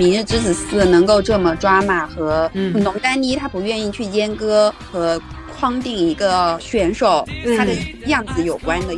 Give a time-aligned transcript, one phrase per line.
[0.00, 5.20] 明日之子四》能够这么抓马，和嗯龙丹妮她不愿意去阉割和
[5.54, 7.74] 框定一个选手嗯他的
[8.06, 8.94] 样子有关的。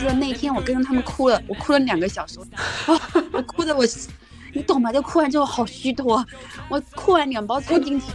[0.00, 2.38] 就那天我跟着他们哭了，我哭了两个小时，
[2.86, 2.98] 哦，
[3.30, 3.84] 我哭的我，
[4.54, 4.90] 你懂吗？
[4.90, 6.24] 就哭完之后好虚脱，
[6.70, 8.06] 我哭完两包餐巾纸。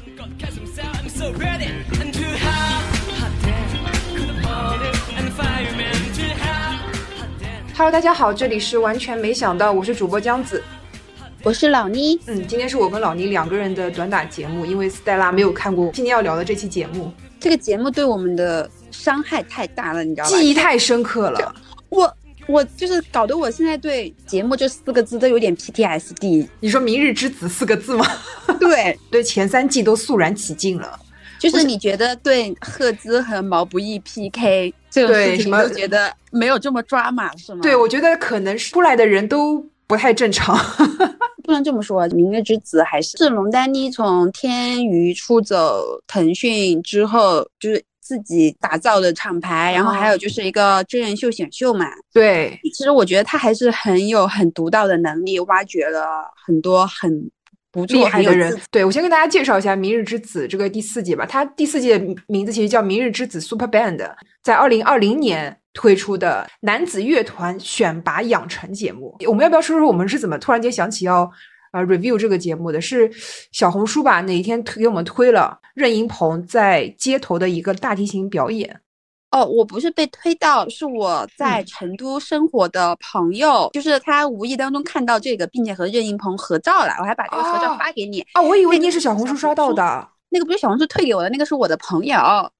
[7.76, 10.64] Hello，大家好，这里是完全没想到，我是主播江子。
[11.42, 20.38] 我是老妮，嗯，今天是我跟老妮两个人的短打节目，因为 Stella 没有看过今天要聊的这期节目，这个节目对我们的伤害太大了，你知道吧？
[20.38, 21.56] 记忆太深刻了。
[21.90, 26.48] 我我就是搞得我现在对节目这四个字都有点 PTSD。
[26.60, 28.06] 你说“明日之子”四个字吗？
[28.60, 31.00] 对，对前三季都肃然起敬了。
[31.50, 37.60] 就是你觉得对赫兹和毛不易 PK 这种事情，对什么都觉得没有这么抓马是吗？
[37.62, 40.58] 对，我觉得可能出来的人都不太正常。
[41.44, 51.86] 不能这么说，《明日之子》还是是龙丹妮从天娱出走腾讯之后，就是自己打造的厂牌，然后还有就是一个真人秀选秀嘛。
[52.14, 57.30] 对，其实我觉得他还是很有很独到的能力，挖掘了很多很
[57.74, 58.58] 不错厉害的人。
[58.72, 61.26] 对我先跟大家介绍一下《明日之子》这个第四季吧。
[61.26, 63.98] 它第四季的名字其实叫《明日之子 Super Band》，
[64.44, 69.18] 在二零二零年推出的男子乐团选拔养成节目。
[69.28, 71.30] 我们要不要说说我们是怎么突然间想起要
[71.72, 72.80] 呃 review 这个节目的？
[72.80, 73.12] 是
[73.52, 78.80] 小红书吧哪一天推给我们推了任盈鹏在街头的一个大提琴表演。
[79.34, 88.22] 哦，我不是被推到，是我在嗯成都生活的朋友，就是他无意当中看到这个，并且和任盈鹏合照了，我还把这个合照哦发给你。
[88.34, 90.08] 啊，我以为那个你是小红书刷到的。
[90.30, 92.18] 那个不是小红书退给我的，那个是我的朋友。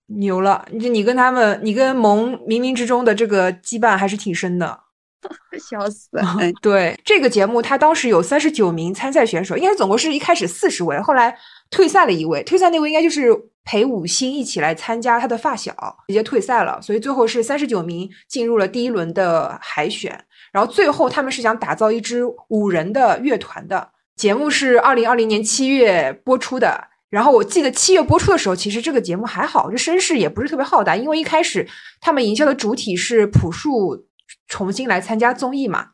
[0.08, 4.80] 牛了，你你跟他们，你跟萌冥冥之中的这个羁绊还是挺深的。
[5.58, 6.10] 笑死！
[6.18, 11.34] 了，对这个节目，他当时有三十九名参赛选手，应该总共是一开始四十位，后来
[11.74, 13.30] 退赛了一位，退赛那位应该就是
[13.66, 15.74] 陪五星一起来参加他的发小，
[16.08, 26.90] 直接退赛了，所以最后是三十九名进入了第一轮的海选，然后最后他们是想打造一支五人的乐团的节目，是二零二零年七月播出的。
[27.10, 31.68] 然后我记得七月播出的时候，其实这个节目还好，这声势也不是特别浩大，因为一开始
[32.02, 34.08] 他们营销的主体是朴树
[34.48, 35.90] 重新来参加综艺嘛，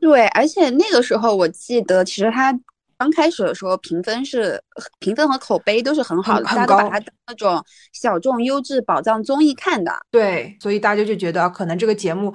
[0.00, 2.58] 对，而且那个时候我记得，其实他
[2.98, 4.60] 刚开始的时候评分是
[4.98, 9.92] 评分和口碑都是很好的，大家都把它当那种小众优质宝藏综艺看的。
[10.10, 12.34] 对，所以大家就觉得可能这个节目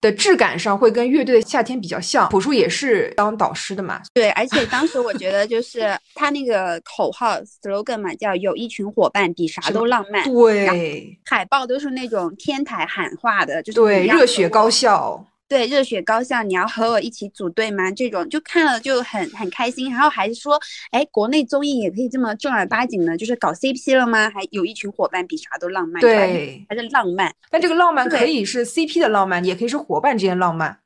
[0.00, 2.28] 的质感上会跟乐队的夏天比较像。
[2.28, 10.22] 朴树也是当导师的嘛，对，而且当时我觉得就是 他那个口号 slogan 嘛，叫有一群伙伴比啥都浪漫。
[10.32, 17.90] 对海报都是那种天台喊话的，就是对，热血高校，对，热血高校，你要和我一起组队吗？
[17.90, 24.28] 这种就看了就很很开心，然后还是说，哎，国内综艺也可以这么正儿八经的，就是搞 CP 了吗？
[24.28, 26.66] 还有一群伙伴比啥都浪漫，对。
[26.68, 30.78] 还是浪漫，但这个浪漫可以是 CP 的浪漫，也可以是伙伴之间浪漫。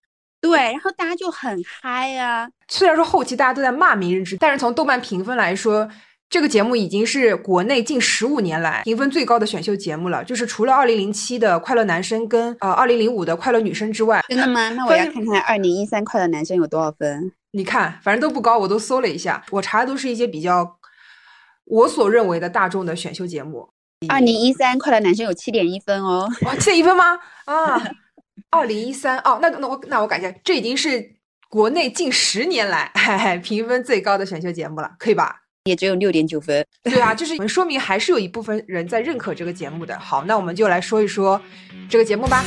[0.42, 5.88] 对，然后大家就很嗨啊，虽然说后期大家都在骂《明日之》，但是从豆瓣评分来说，
[6.30, 10.22] 这个节目已经是国内近十五年来评分最高的选秀节目了。
[10.22, 14.70] 就是除了二零零七的《快乐男生》跟呃二零零五的《快乐女生》之外，真的吗？
[14.70, 17.32] 那我要看看二零一三快乐男生有多少分。
[17.50, 20.76] 你看，反正都不高，我都搜了一下，我查的都是一些比较
[21.64, 23.68] 我所认为的大众的选秀节目。
[24.08, 27.18] 二零一三快乐男生有七点一分哦，哇，这一分吗？
[27.46, 27.82] 啊，
[28.50, 31.16] 二零一三哦，那那我那我改一下，这已经是
[31.48, 35.39] 国内近十年来嘿嘿评分最高的选秀节目了，可以吧？
[35.64, 36.64] 也只有六点九分。
[36.84, 39.98] 对啊， 就是说明还是有一部分人在认可这个节目的。
[39.98, 41.40] 好，那我们就来说一说
[41.88, 42.42] 这个节目吧。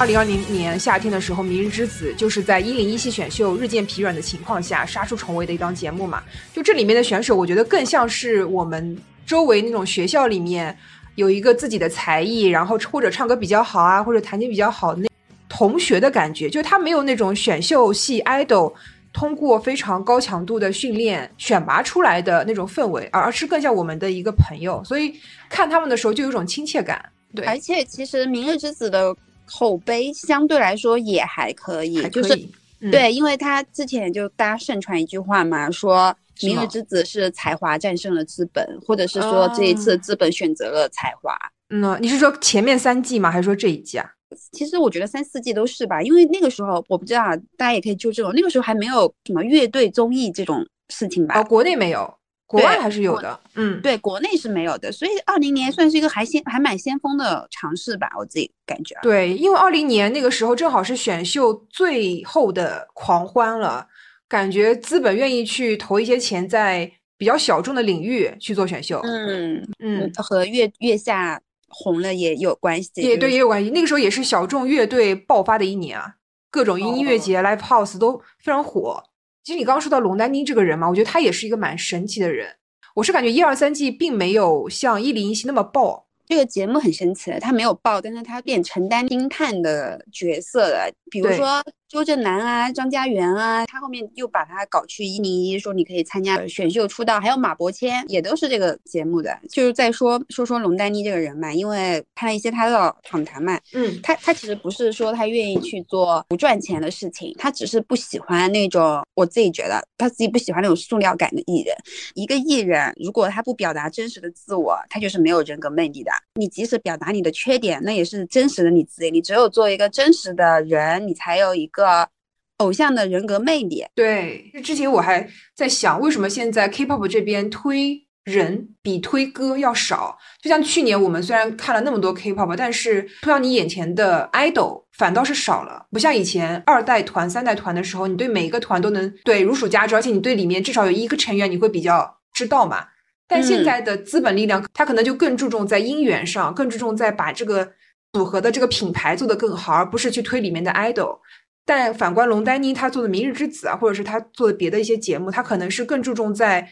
[0.00, 6.22] 二零二零年夏天的时候，《明日之子》就是在一零一系选秀日渐疲软的情况下杀出重围的一档节目嘛。
[6.54, 8.96] 就这里面的选手，我觉得更像是我们
[9.26, 10.74] 周围那种学校里面
[11.16, 15.07] 有一个自己的才艺，然后或者唱歌比较好啊，或者弹琴比较好的那
[15.48, 16.48] 同学的感觉。
[16.50, 18.72] 就他没有那种选秀系 idol
[19.12, 24.82] 通过非常高强度的训练选拔出来的那种氛围，而而是更像我们的一个朋友。
[24.84, 25.14] 所以
[25.48, 27.02] 看他们的时候就有一种亲切感。
[27.34, 29.14] 对，而且其实《明日之子》的
[29.46, 32.34] 口碑相对来说也还可以，还就是。
[32.80, 41.36] 嗯对，因为他之前就大家盛传一句话嘛，说明日之子是才华战胜了资本，或者是说这一次哦资本选择了才华。
[41.70, 43.32] 嗯，你是说前面三季吗？
[43.32, 44.08] 还是说这一季啊？
[44.52, 51.40] 其实我觉得三四季都是吧，因为那个时候我不知道啊，大家也可以就这种，那个时候还没有什么乐队综艺这种事情吧。
[51.40, 52.14] 哦，国内没有。
[52.46, 58.96] 国外还是有的，嗯，对，国内是没有的，所以二零年算是一个还先还蛮先锋的尝试吧，我自己感觉。
[59.02, 63.86] 对，因为二零年那个时候正好是选秀最后的狂欢了，
[64.26, 68.98] 感觉资本愿意去投一些钱在比较小众的领域去做选秀。
[69.04, 73.70] 嗯嗯，和月月下红了也有关系，也对也有关系。
[73.70, 76.14] 那个时候也是小众乐队爆发的一年啊，
[76.50, 79.02] 各种音乐节、live house 都非常火。
[79.44, 82.56] 其实你刚刚说到龙丹妮这个人嘛，我觉得他也是一个蛮神奇的人。
[82.94, 86.06] 我是感觉一二三季并没有像一零一七那么爆。
[86.26, 91.62] 这个节目很神奇，他没有爆，但是他变承担丁探的角色了，比如说。
[91.88, 99.34] 周震南啊，张家元啊，他后面又把他搞去一零一，说你可以参加选秀出道，还有马伯骞也都是这个节目的。
[99.48, 111.74] 就是在说说说龙丹妮这个人嘛，因为看了一些他的访谈嘛，嗯，他他其实不是说他愿意去做不赚钱的事情，他只是不喜欢那种，我自己觉得他自己不喜欢那种塑料感的艺人。
[112.12, 116.12] 一个艺人如果他不表达真实的自我，他就是没有人格魅力的。
[116.34, 119.10] 你即使表达你的缺点，那也是真实的你自己。
[119.10, 121.77] 你只有做一个真实的人，你才有一个。
[121.78, 122.08] 个
[122.56, 124.50] 偶像的人格魅力，对。
[124.64, 130.18] 之前我还在想，为什么现在 K-pop 这边推人比推歌要少？
[130.42, 135.86] 就像去年我们虽然看了那么多 K-pop，但是推到你眼前的 idol 反倒是少了。
[135.92, 142.84] 不像以前二代团、三代团的时候，你对每一个团都能对如数家珍，而且你对里面至少有一个成员你会比较知道嘛。
[143.28, 147.70] 但现在的资本力量，它可能就更注重在姻缘上，更注重在把这个
[148.14, 151.18] 组合的这个品牌做得更好，而不是去推里面的 idol。
[151.68, 156.66] 但反观龙丹妮，她做的《明日之子》啊，或者是她做的别的一些节目，她可能是更注重在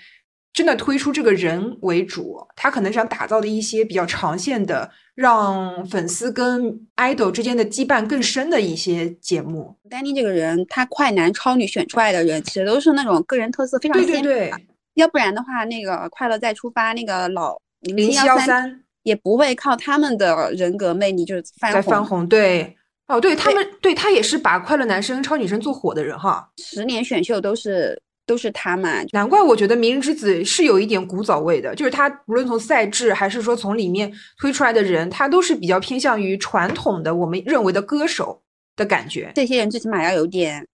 [0.54, 9.76] 真的推出这个人为主，她可能想打造的一些比较长线的，让粉丝跟 idol 之间的羁绊更深的一些节目。
[9.90, 14.50] 丹妮这个人，她快男超女选出来的人，其实都是那种个人特色非常鲜明，
[14.94, 22.75] 要不然的话，那个快乐再出发那个老零七幺三也不会靠他们的人格魅力就是翻翻红，对。
[23.08, 26.49] 哦，对他们，对他也是把快乐男生、超女生做火的人哈。
[26.58, 38.43] 十年选秀都是都是他嘛，难怪我觉得《明日之子》是有一点古早味的，就是他无论从赛制还是说从里面推出来的人，他都是比较偏向于传统的我们认为的歌手
[38.75, 39.31] 的感觉。
[39.37, 40.67] 这些人最起码要有点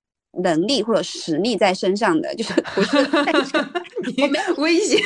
[0.43, 2.97] 能力或者实力在身上的，就是不是
[4.23, 4.99] 我没有危险。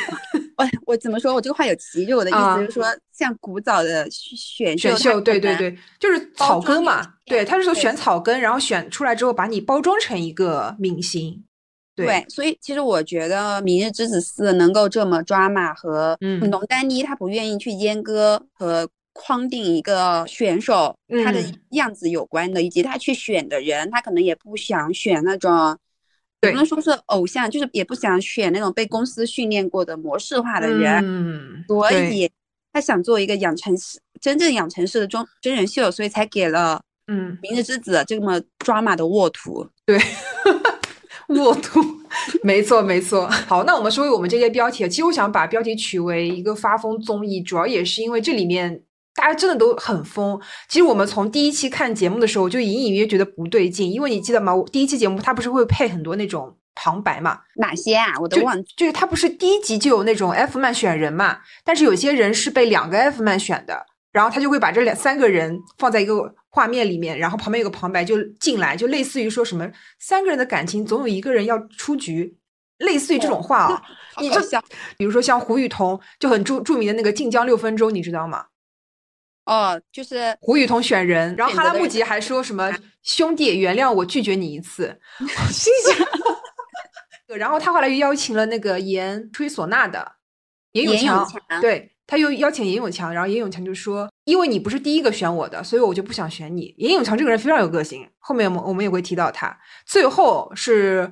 [0.57, 1.35] 我我怎么说？
[1.35, 2.83] 我这个话有歧义，我的意思就是说，
[3.13, 11.43] 像古早的选秀，选秀，对对对，就是草根嘛，对，他是说选草根，然后选出来之后把你包装成一个明星，
[11.95, 16.17] 对，所以其实我觉得《明日之子四》能够这么抓马和
[16.49, 21.39] 龙丹妮她不愿意去阉割和框定一个选手他的
[21.71, 25.77] 样子有关的，以及他去选的人，他可能也不想选那种。
[26.41, 32.29] 不能说是偶像，就是也不想选那种被公司训练过的模式化的人，嗯，所以
[32.71, 39.67] 他想做一个养成式、真正养成式的中真人秀，所以才给了嗯《明日之子》这么抓马的沃土。
[39.85, 39.99] 对，
[41.29, 41.81] 沃土，
[42.43, 43.27] 没错没错。
[43.47, 48.83] 好，那我们说回我们这些标题，其实我想把标题取为一个发疯综艺，主要也是因为这里面。
[49.17, 50.39] 大家真的都很疯。
[50.69, 54.53] 其实我们从第一期看节目的时候，就隐隐约约觉得不对劲，因为你记得吗？
[54.53, 57.39] 我第一期节目它不是会配很多那种旁白嘛？
[57.55, 58.13] 哪些啊？
[58.21, 58.55] 我都忘。
[58.75, 61.39] 就是它不是第一集就有那种 F 曼选人嘛？
[61.65, 69.67] 但是有些人是被两个 F 曼选的，然后他就会把这两三个人放在一个画面里面，然后旁边有个旁白就进来，就类似于说什么
[69.99, 72.37] 三个人的感情总有一个人要出局，
[72.77, 73.81] 类似于这种话啊。
[74.21, 74.63] 你就像
[74.95, 78.45] 比如说像胡雨桐就很著著名的那个晋江六分钟，你知道吗？
[79.47, 82.69] 哦，就是胡雨桐选人，然后哈拉木吉还说什么
[83.01, 84.99] 兄弟原谅我拒绝你一次，
[85.49, 86.07] 心想。
[87.37, 90.05] 然后他后来又邀请了那个演吹唢呐的
[90.73, 91.25] 严永强，
[91.61, 96.75] 对他又邀请严永强，然后严永强就说，因为你不是第一个选我的，所以我就不想选你。
[96.77, 99.57] 严永强这个人非常有个性，后面我们我们也会提到他。
[99.85, 101.09] 最后是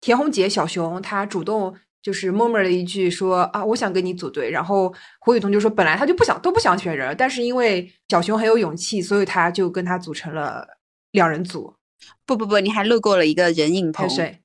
[0.00, 1.76] 田红杰小熊，他主动。
[2.06, 4.48] 就是默默的一句说啊，我想跟你组队。
[4.48, 10.64] 然后胡雨桐就说，本来他就不想都不想选人，但是因为小熊很有勇气，所以他就跟他组成了
[11.10, 11.74] 两人组。
[12.24, 14.08] 不不不，你还漏过了一个任应鹏。
[14.08, 14.38] 谁？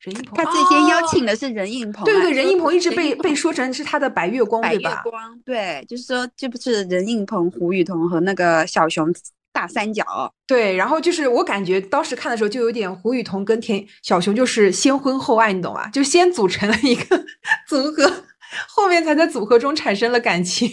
[0.00, 0.34] 任应鹏。
[0.34, 2.04] 他最先邀请的是任应鹏。
[2.04, 4.90] 对对对，任应鹏一直被被说成是他的白月光，对吧？
[4.90, 9.10] 白月光，对，就是说这不是任应鹏、胡雨桐和那个小熊。
[9.52, 10.04] 大三角
[10.46, 15.88] 对，然后就是我感觉当时看的时候就有点胡雨桐跟田小熊就是先婚后爱，你懂吗？
[15.90, 17.24] 就先组成了一个
[17.68, 18.24] 组合，
[18.68, 20.68] 后面才在组合中产生了感情。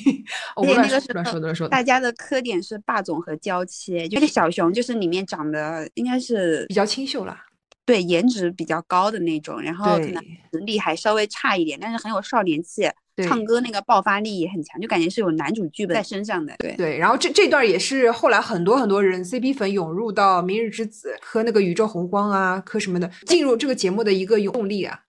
[0.56, 1.68] 我，那个是乱说乱说。
[1.68, 7.38] 大家的磕点是霸总和娇妻，就是小熊就是里面长得应该是比较清秀了。
[7.86, 12.92] 对颜值比较高的那种，然后可能对实力还稍微差一点，但是很有少年气，对
[13.26, 16.56] 唱歌那个爆发力也很强，就感觉是有男主剧本在身上的。
[16.60, 25.00] 对，对，然后这这段也是后来很多很多人 CP 粉涌入到《明日之子》磕那个宇宙红光啊，磕什么的，进入这个节目的一个动力啊。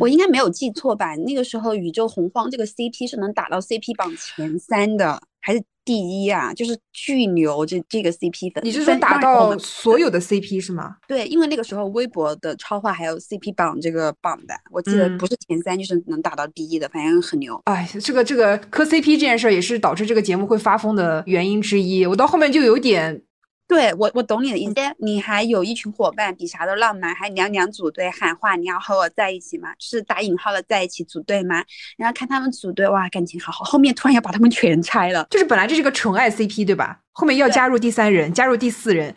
[0.00, 1.14] 我应该没有记错吧？
[1.14, 6.52] 那个时候宇宙洪荒这个 CP 是能打到 CP 榜前三的，还是第一啊？
[6.54, 8.64] 就是巨牛，这这个 CP 粉。
[8.64, 10.96] 你是说打到所有的 CP 是吗？
[11.06, 17.60] 对，因为那个时候微博的超话还有 CP 榜这个榜的，我记得嗯不是前三就是能打到第一的，反正很牛。
[17.64, 22.06] 哎，这个这个磕 CP 这件事儿也是导致这个节目会发疯的原因之一。
[22.06, 23.22] 我到后面就有点
[23.66, 24.74] 对我，我懂你的意思。
[24.98, 29.70] 你还有一群伙伴，比啥都浪漫，还娘娘组队喊话，你要和我在一起吗？
[29.78, 31.64] 是打引号的在一起组队吗？
[31.96, 33.64] 然后看他们组队，哇，感情好好。
[33.64, 37.00] 后面突然要把他们全拆了，就是本来这是个纯爱 CP 对吧？
[37.12, 39.14] 后面要加入第三人，加入第四人，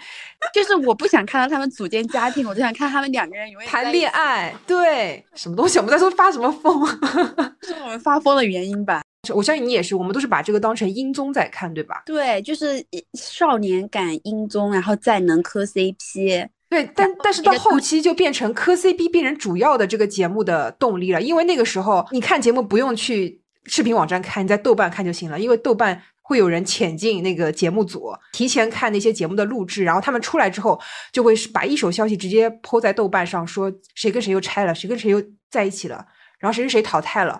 [0.54, 5.80] 就是我不想看到他们组建家庭，我就想看他们两个人永远谈，恋爱，对，什么东西？
[5.80, 6.86] 我们在说发什么疯？
[7.60, 9.01] 这是我们发疯的原因吧？
[9.34, 12.03] 我相信你也是，我们都是把这个当成英综在看，对吧？
[12.05, 16.48] 对，就是少年感英综，然后再能磕 CP。
[16.69, 30.77] 对，但但是到后期就变成磕 CP 变成主要的这个节目的动力了，因为那个时候你看节目不用去视频网站看，你在豆瓣看就行了，因为豆瓣会有人潜进那个节目组，提前看那些节目的录制，然后他们出来之后
[31.13, 36.05] 就会是把一手消息直接抛在豆瓣上，说谁跟谁又拆了，谁跟谁又在一起了，
[36.38, 37.39] 然后谁谁谁淘汰了，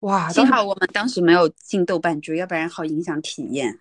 [0.00, 0.28] 哇！
[0.30, 3.78] 幸好我们当时没有进豆瓣追，要不然好影响体验。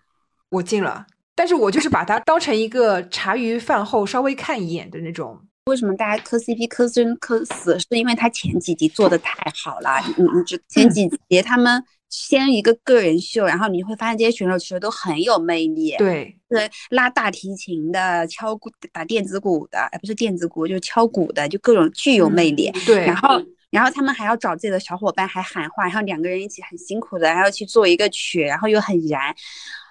[0.49, 1.05] 我进了，
[1.35, 5.39] 但是我就是把它当成一个茶余饭后稍微看一眼的那种。
[5.65, 7.77] 为什么大家磕 CP 磕生磕死？
[7.79, 9.99] 是因为他前几集做的太好了。
[10.15, 15.95] 你你就 前几集他们先一个个人秀，然后你会发现这些选手其实都很有魅力。
[15.97, 22.71] 对，对，拉大提琴的、敲鼓、打电子鼓的，哎，不是电子鼓，就是敲鼓的，就各种具有魅力。
[22.85, 23.41] 对，然后，
[23.75, 29.35] 然后他们还要找自己的小伙伴，还喊话，然后两个人一起很辛苦的，然后去做一个曲，然后又很燃。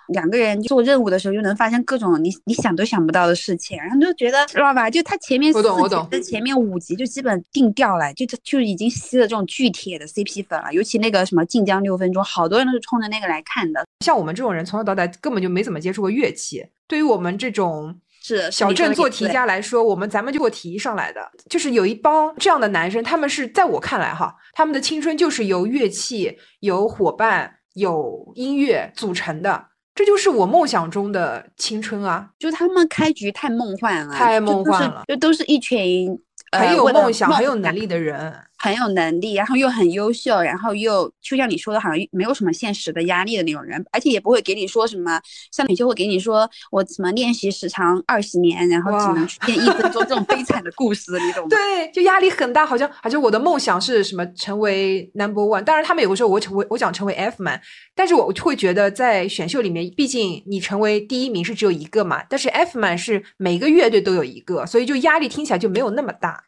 [0.09, 4.91] 两个人做任务的时候，就能发生各种你你想都想不到的事情，然后就觉得知道吧？
[4.91, 10.71] 就他前面我四懂我懂集的前面五集就基本定调了，就就已经吸了这种巨铁的 CP 粉了。
[10.75, 13.87] 尤其那个什么晋江六分钟，好多人都是冲着那个来看的。
[14.05, 32.31] 像我们这种人从小到大根本就没怎么接触过乐器，对于我们这种是小镇做题家来说，我们咱们就做题上来的，就是有一帮这样的男生，他们是在我看来哈，他们的青春就是由乐器、有伙伴、有音乐组成的，这就是我梦想中的青春啊！
[32.39, 36.09] 就他们开局太梦幻了，太梦幻了就都是一群。
[36.51, 38.33] 呃很有梦想、很有能力的人，
[38.65, 45.21] 很有能力，然后又很优秀，然后又就像你说的，好像没有什么现实的压力的那种人，而且也不会给你说什么，
[45.53, 51.49] 像你就会给你说我什么练习时长二十年，然后只能去练一分钟这种悲惨的故事，你懂吗？
[51.55, 55.63] 对，就压力很大，好像好像我的梦想是什么成为 number one。
[55.63, 57.61] 当然，他们有的时候我成为我想成为 F man，
[57.95, 66.43] 但是我会觉得在选秀里面，毕竟你成为第一名是只有一个嘛，但是 F man 是每个乐队都有一个，所以就压力听起来就没有那么大。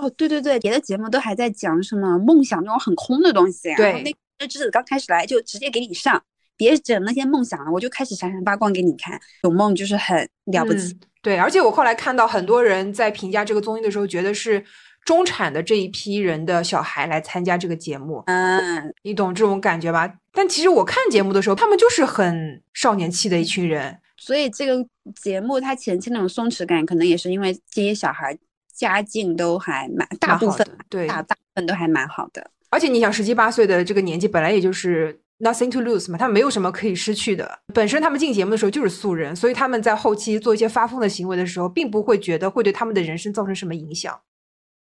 [0.00, 6.22] 哦，对对对，别的节目都还在讲什么梦想那种很空的东西，然后对那那栀子刚开始来就直接给你上，
[6.56, 10.92] 别整那些梦想了，我就开始闪闪发光给你看，有梦就是很了不起。
[10.92, 14.64] 嗯对，而且我后来看到很多人在评价这个综艺的时候，觉得是
[15.04, 20.08] 中产的这一批人的小孩来参加这个节目，嗯，你懂这种感觉吧？
[20.32, 23.98] 但其实我看节目的时候，他们就是很少年气的一群人。
[24.16, 24.86] 所以这个
[25.20, 28.36] 节目它前期那种松弛感，可能也是因为这些小孩
[28.78, 32.50] 家境都还蛮大部分对，大大部分都还蛮好的。
[32.70, 37.58] 而且你想，十七八岁的这个年纪，本来也就是 nothing to lose 嘛，他们没有什么可以失去的。
[37.74, 44.20] 本身他们进节目的时候就是素人，所以他们在后期做一些发疯的行为的时候，并不会觉得会对他们的人生造成什么影响。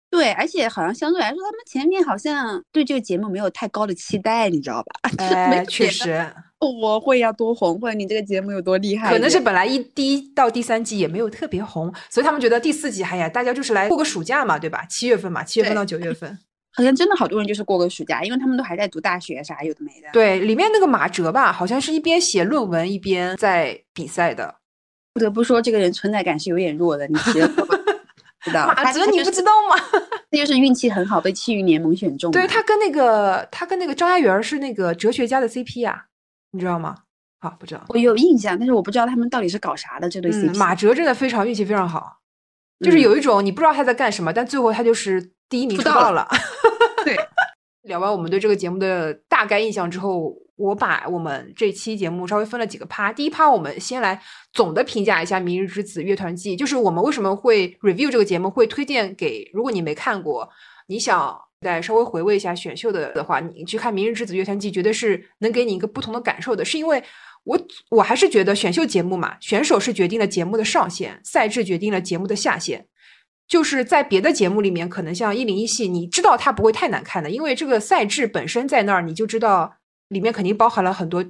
[0.09, 5.09] 对，而且好像相对来说，他们前面好像对这个节目没有太高的期待，你知道吧？
[5.17, 6.31] 哎，确实，哦
[6.71, 14.85] 我会要多红，或者你这个节目有多厉害，可能是本来一第一到第三季也没有特别红，所以他们觉得第四季，哎呀，大家就是来过个暑假嘛，对吧？
[14.89, 16.37] 七月份嘛，七月份到九月份。
[16.75, 20.07] 好像真的好多人就是过个暑假，因为他们都还在读大学啥有的没的。
[20.11, 24.55] 对，里面那个马哲吧，好像是一边写论文一边在比赛的。
[25.13, 27.77] 不得不说，这个人存在感是有点弱的，你知道吗？
[28.41, 29.75] 知道马哲，你不知道吗？
[30.31, 32.31] 那就是运气很好，被气运联盟选中。
[32.31, 36.05] 对他跟那个他跟那个张嘉元是那个哲学家的 CP 啊，
[36.53, 36.95] 你知道吗？
[37.39, 37.83] 好，不知道。
[37.89, 40.53] 我有印象，但是我不知道他们到底是搞啥的这对 CP。
[40.53, 42.19] 嗯，马哲真的非常运气非常好，
[42.79, 46.27] 就是嗯有一种你不知道他在干什么，但最后他就是第一名出道出道了。
[47.03, 47.17] 对，
[47.83, 53.11] 聊完我们对这个节目的大概印象之后，我把我们这期节目稍微分了几个趴。
[53.11, 54.21] 第一趴，我们先来
[54.53, 60.47] 总的评价一下《明日之子》乐团季，就是我们为什么会 review 这个节目，会推荐给如果你没看过，
[60.87, 66.63] 你想再稍微回味一下选秀的的话，你去看《明日之子》乐团季，绝对是能给你一个不同的感受的。
[66.63, 67.01] 是因为
[67.45, 72.85] 我我还是觉得选秀节目嘛，选手是决定了节目的上限，赛制决定了节目的下限。
[73.47, 79.75] 就是在别的节目里面，可能像一零一系，你知道它不会太难看的，因为这个赛制本身在那儿，你就知道
[80.07, 81.23] 里面肯定包含了很多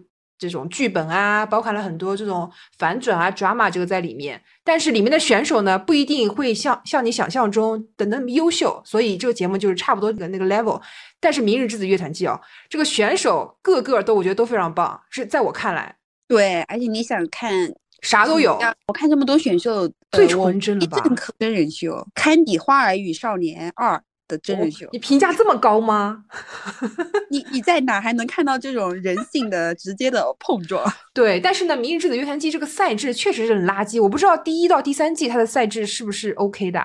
[0.48, 4.42] 这种剧本啊，包含了很多这种反转啊、drama 这个在里面。
[4.64, 10.82] 但是里面的选手呢，不一定会像像你想象中的那么优秀，所以这个节目就是差不多的那个 level。
[11.20, 15.96] 但是《明日之子乐团季》哦，这个选手个个都我觉得都非常棒，是在我看来，
[16.28, 17.74] 对，而且你想看。
[18.02, 21.02] 啥都有，我看这么多选秀，最纯真了吧？
[21.06, 23.96] 认可真人秀，堪比《花儿与少年二》
[24.28, 24.88] 的真人秀。
[24.92, 26.26] 你评价这么高吗？
[27.30, 30.84] 你你在哪还能看到这种人性的直接的碰撞？
[31.14, 34.02] 对，但是呢，《明日之子乐团季》这个赛制确实是很垃圾。
[34.02, 36.82] 我不知道第一到第三季它的赛制是不是 OK 的，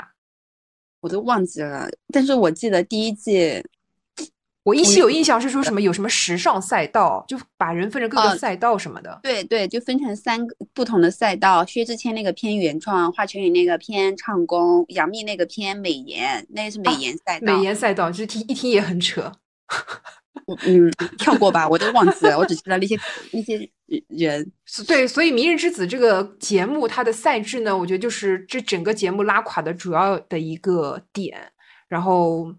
[1.00, 1.88] 我都忘记了。
[2.12, 3.62] 但是我记得第一季。
[4.68, 9.18] 我依稀有印象是说什么有什么时尚赛道，就把人分成各个赛道什么的。
[9.22, 11.64] 对对，就分成三个不同的赛道。
[11.64, 17.56] 薛之谦那个偏原创，华晨宇那个偏唱功，杨幂那个偏美颜，那个是美颜赛道。
[17.56, 19.32] 美颜赛道，就是听一听也很扯。
[20.66, 22.94] 嗯，跳过吧， 我都忘记了，我只知道那些
[23.32, 23.56] 那些
[24.08, 24.52] 人。
[24.86, 31.52] 对，所以《明日之子》这个节目它的赛制呢，我觉得就是这整个节目拉垮的主要的一个点。
[31.88, 32.54] 然后。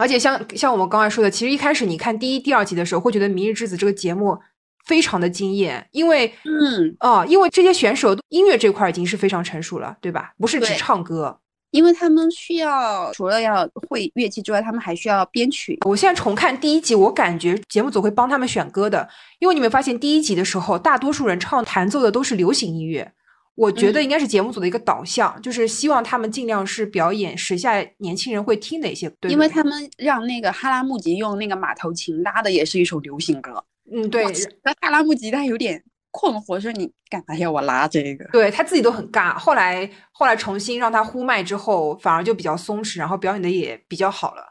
[0.00, 4.38] 而且像像我们刚才说的，其实一开始你看第一、第二集的时候，会觉得《明日之子》这个节目
[4.86, 10.32] 非常的惊艳，因为嗯啊，因为这些选手音乐这块已经是非常成熟了，对吧？
[10.38, 11.38] 不是只唱歌，
[11.70, 15.78] 因为他们需要除了要会乐器之外，他们还需要编曲。
[15.84, 19.06] 我现在重看第一集，我感觉节目组会帮他们选歌的，
[19.38, 23.12] 因为你们发现第一集的时候，大多数人唱弹奏的都是流行音乐。
[23.56, 29.10] 我觉得应该是节目组的一个导向，就是希望他们尽量是表演时下年轻人会听的一些。
[29.20, 33.62] 对，因为他们让那个哈拉木吉用那个马头琴拉的也是一首流行歌。
[33.92, 34.24] 嗯，对。
[34.62, 38.24] 那哈拉木吉他有点困惑，说你干嘛要我拉这个？
[38.32, 39.36] 对他自己都很尬。
[39.38, 44.49] 后来后来重新让他呼麦之后，反而就比较松弛，然后表演的也比较好了。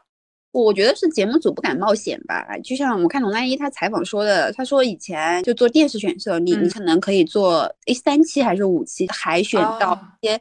[0.52, 10.40] 我觉得是节目组不敢冒险吧，就像我看龙丹一他采访说的，他说以前就做电视选秀，你你可能可以做诶三期还是五期海选到一些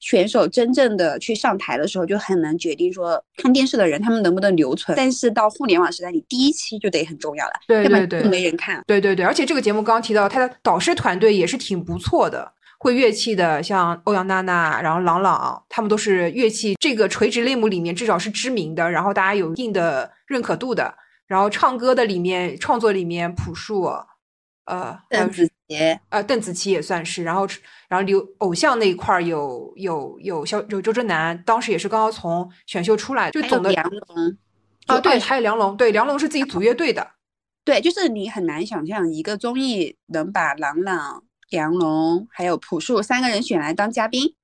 [0.00, 4.96] 选手真正的去上台的时候，就很难决定说看电视的人他们能不能留存。
[4.96, 8.82] 但是到互联网时代，你第一期就得很重要了，对对对，没人看。
[8.86, 12.52] 对对对，而且这个节目刚刚提到他的导师团队也是挺不错的。
[12.78, 20.94] 会乐器的，像欧阳娜娜，然后朗朗，他们都是乐器这个垂直类目里面至少是知名的，然后大家有一定的认可度的。
[21.26, 23.90] 然后唱歌的里面，创作里面，朴树，
[24.66, 25.52] 呃，邓紫棋，
[26.10, 27.24] 呃，邓紫棋也算是。
[27.24, 27.48] 然后，
[27.88, 34.36] 然后流偶像那一块有有有肖有周震南，当时也是刚刚从选秀出来，就总的梁龙，
[34.86, 37.12] 啊，对，还有梁龙，对，梁龙是自己组乐队的，
[37.64, 41.24] 对，就是你很难想象一个综艺能把朗朗。
[41.54, 44.34] 梁龙还有朴树三个人选来当嘉宾，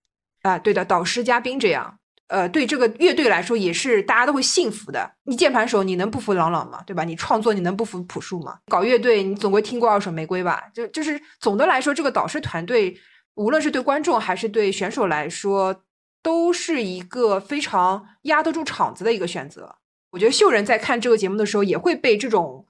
[0.43, 5.11] 啊，对的，导师嘉宾这样，呃，对这个乐队来说也是大家都会信服的。
[5.25, 6.81] 你键盘手你能不服朗朗吗？
[6.87, 7.03] 对吧？
[7.03, 8.59] 你创作你能不服朴树吗？
[8.69, 10.63] 搞乐队你总归听过二手玫瑰吧？
[10.73, 12.97] 就就是总的来说，这个导师团队
[13.35, 15.83] 无论是对观众还是对选手来说，
[16.23, 19.75] 都是一个非常压得住场子的一个选择。
[20.13, 22.65] 我觉得秀人在看这个节目的时候也会被这种。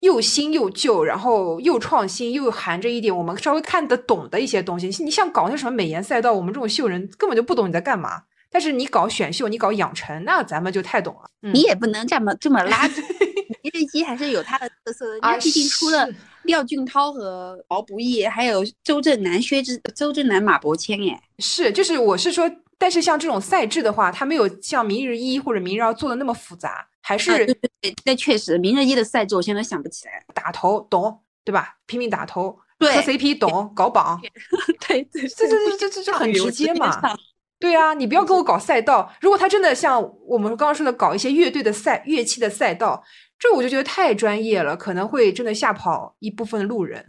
[0.00, 4.86] 又新又旧，然后又创新，又含着一点我们稍微看得懂的一些东西。
[5.02, 8.22] 你像搞那什么美颜赛道，我们这种秀人根本就不懂你在干嘛。
[8.50, 11.28] 但是你搞选秀，你搞养成，那咱们就太懂了。
[11.52, 13.02] 你也不能这么这么垃圾。
[13.62, 16.08] 明日机还是有它的特色的，人家毕竟出了
[16.44, 26.86] 廖俊涛和毛不易，还有周震南、薛之、周震南、马伯骞，哎，是，就是我是说，但是像这种赛制的话，它没有像明日一或者明日二做的那么复杂。
[27.08, 30.22] 还是对对对，那确实，明日一的赛制我现在想不起来。
[30.34, 31.78] 打头懂对吧？
[31.86, 34.20] 拼命打头，磕 CP 懂，搞榜，
[34.86, 37.00] 对对，这这这这这这很直接嘛。
[37.58, 39.10] 对啊，你不要跟我搞赛道。
[39.22, 43.02] 如果他真的像我们刚刚说的搞一些乐队的赛乐器的赛道，
[43.38, 47.02] 这我就觉得太专业了，可能会真的吓跑一部分路人。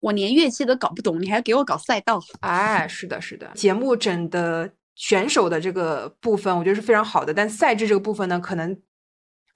[0.00, 2.20] 我连乐器都搞不懂，你还给我搞赛道？
[2.40, 3.50] 哎，是的，是的。
[3.54, 8.76] 节目整的选手的这个部分，我觉得是非常好的，但赛制这个部分呢，可能。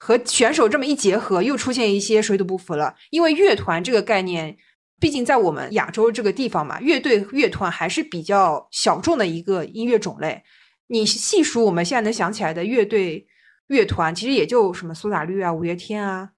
[0.03, 2.95] 和选手这么一结合，又出现一些水土不服了。
[3.11, 4.57] 因为乐团这个概念，
[4.99, 10.41] 毕竟在我们亚洲这个地方嘛，乐队乐团还是比较小众的一个音乐种类。
[10.87, 13.23] 你细数我们现在能想起来的乐队
[13.67, 16.31] 乐团，其实也就什么苏打绿啊、五月天啊，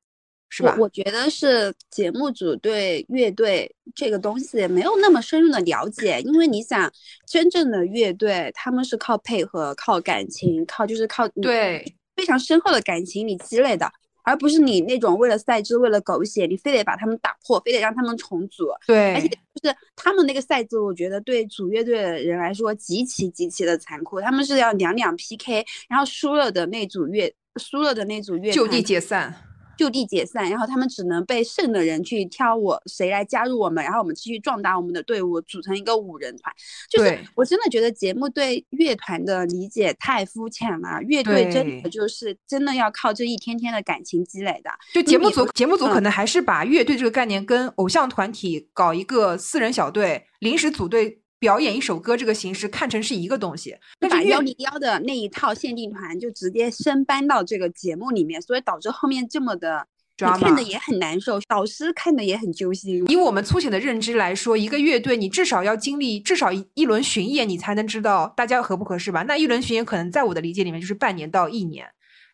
[0.49, 0.75] 是吧？
[0.77, 6.91] 我我觉得是节目组对乐队这个东西没有那么深入的了解，因为你想，
[7.25, 13.91] 真正的乐队他们是靠配合、靠感情、靠就是靠对非常深厚的感情你积累的。
[14.25, 18.69] 而不是你那种为了赛制、为了狗血，你非得把他们打破，非得让他们重组。
[18.87, 24.21] 对，而且就是他们那个赛制，我觉得对组乐队的人来说极其极其的残酷。
[24.21, 29.35] 他们是要两两 PK，然后输了的那组乐，输了的那组乐就地解散。
[29.77, 36.53] 就地解散，然后他们只能被剩的人去挑我谁来加入我们，然后我们继续壮大我们的队伍，组成一个五人团。
[36.89, 44.69] 就是我真的觉得节目对乐团的理解太肤浅了，乐队真的就是真的要靠这一天天的感情积累的。
[44.93, 51.22] 就节目组，节目组可能还是把乐队这个概念跟偶像团体搞一个四人小队临时组队。
[51.43, 59.85] 表演一首歌这个形式看成是一个东西，但把幺零幺的那一套限定团就直接升搬到这个节目里面，所以导致后面这么的，
[60.17, 63.03] 你看的也很难受，导师看的也很揪心。
[63.09, 69.23] 以我们粗浅的认知来说，一个乐队你至少要经历至少一轮巡演，你才能知道大家合不合适吧？
[69.23, 71.85] 那一轮巡演可能在我的理解里面就是半年到一年。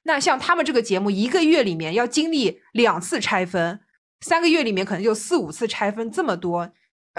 [0.04, 3.80] 那像他们这个节目，一个月里面要经历两次拆分，
[4.22, 6.70] 三个月里面可能就四五次拆分，这么多。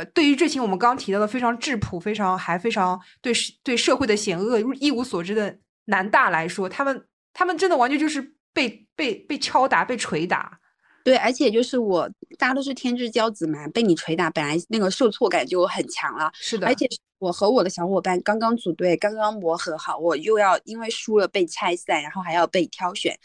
[0.00, 3.32] 呃，对于这群我们刚刚提到的非常质朴、非常还非常对
[3.62, 10.58] 对社会的险恶一无所知的男大来说，他们他们真的完全就是被被被敲打、被捶打。
[11.04, 12.08] 对，而且就是我，
[12.38, 16.30] 大家都是天之骄子嘛，被你捶打，本来那个受挫感就很强了。
[16.34, 16.86] 是的，而且
[17.18, 23.18] 我和我的小伙伴刚刚组队，刚刚磨合好，我又要因为输了被拆散，然后还要被挑选。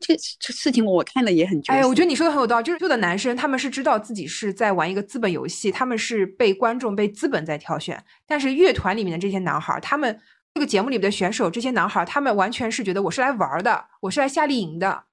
[0.00, 1.60] 这这事情我看了也很。
[1.66, 2.64] 哎，我觉得你说的很有道理。
[2.64, 8.02] 就是有的男生，他们是知道自己是在玩一个资本游戏，他们是被观众、被资本在挑选。
[8.26, 10.20] 但是乐团里面的这些男孩，他们
[10.54, 15.04] 这个节目里面的选手，这些男孩，他们完全是觉得我是来玩的，我是来夏令营的。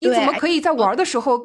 [0.00, 1.44] 你怎么可以在玩的时候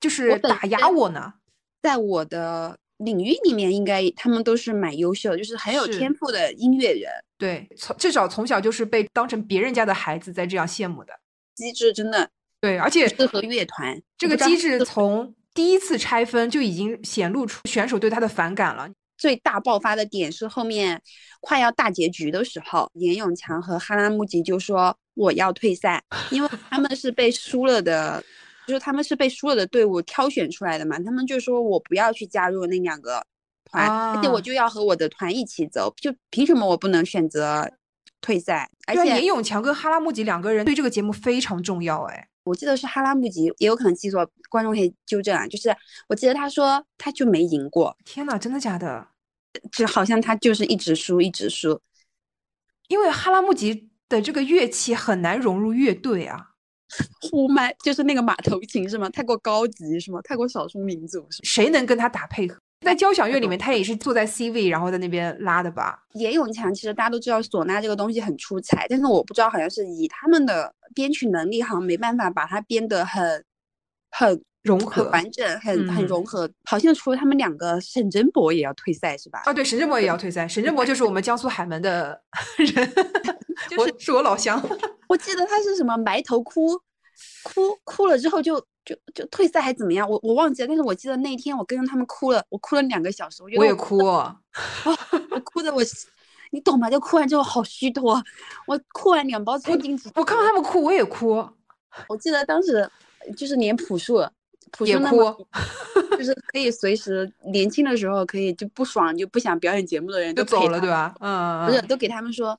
[0.00, 1.34] 就是打压我呢？
[1.82, 7.10] 在我的领域里面，应该他们都是蛮优秀，就是很有天赋的音乐人。
[7.38, 11.12] 对，从至少从小就是被当成别人家的孩子在这样羡慕的。
[11.56, 14.00] 机制真的对，而且适合乐团。
[14.16, 18.88] 这个机制从第一次拆分就已经显露出选手对他的反感了。
[19.18, 21.00] 最大爆发的点是后面
[21.40, 28.22] 快要大结局的时候，严永强和哈拉木吉就说我要退赛，因为他们是被输了的，
[28.66, 30.98] 就是他们是被输了的队伍挑选出来的嘛。
[30.98, 33.24] 他们就说我不要去加入那两个
[33.70, 37.66] 团，而且我就要和我的团一起走，就凭什么我不能选择？
[38.26, 42.02] 退赛，而且严永强跟哈拉木吉两个人对这个节目非常重要。
[42.06, 45.46] 哎，我记得是哈拉木吉，也有可能记错，观众可以纠正啊。
[45.46, 45.72] 就是
[46.08, 47.96] 我记得他说他就没赢过。
[48.04, 49.06] 天哪，真的假的？
[49.70, 51.80] 就好像他就是一直输，一直输。
[52.88, 56.50] 因为哈拉木吉的这个乐器很难融入乐队啊，
[57.30, 59.08] 呼麦就是那个马头琴是吗？
[59.08, 60.20] 太过高级是吗？
[60.22, 61.44] 太过少数民族是？
[61.44, 62.58] 谁能跟他打配合？
[62.80, 65.98] 在交响乐里面，他也是坐在 C 位，然后在那边拉的吧。
[66.12, 73.44] 严永强其实大家都知道，唢呐这个东西很出彩，但是我不知道，好像是以他们的编曲能力，好像没办法把它编得很
[74.10, 76.48] 很融合、完整、很很融合。
[76.64, 79.42] 好像除了他们两个，沈振博也要退赛是吧？
[79.46, 80.46] 啊，对，沈振博也要退赛。
[80.46, 82.20] 沈振博就是我们江苏海门的
[82.58, 82.92] 人，
[83.78, 84.62] 我是我老乡。
[85.08, 86.76] 我记得他是什么埋头哭，
[87.42, 88.62] 哭哭了之后就。
[88.86, 90.08] 就就退赛还怎么样？
[90.08, 93.42] 我我忘记了，但是我记得那一天我跟着他们哭了，我哭了两个小时。
[93.42, 94.40] 我觉得我也哭，啊，
[95.32, 95.82] 我哭的我，
[96.52, 96.88] 你懂吗？
[96.88, 98.22] 就哭完之后好虚脱，
[98.66, 100.08] 我哭完两包餐巾纸。
[100.14, 101.44] 我看到他们哭，我也哭。
[102.08, 102.88] 我记得当时
[103.36, 104.24] 就是连朴树，
[104.70, 105.46] 朴树哭，
[106.16, 111.12] 就是可以随时年轻的时候可以就不爽就不想表演节目的人都走了，对吧？
[111.20, 112.56] 嗯，不是都给他们说。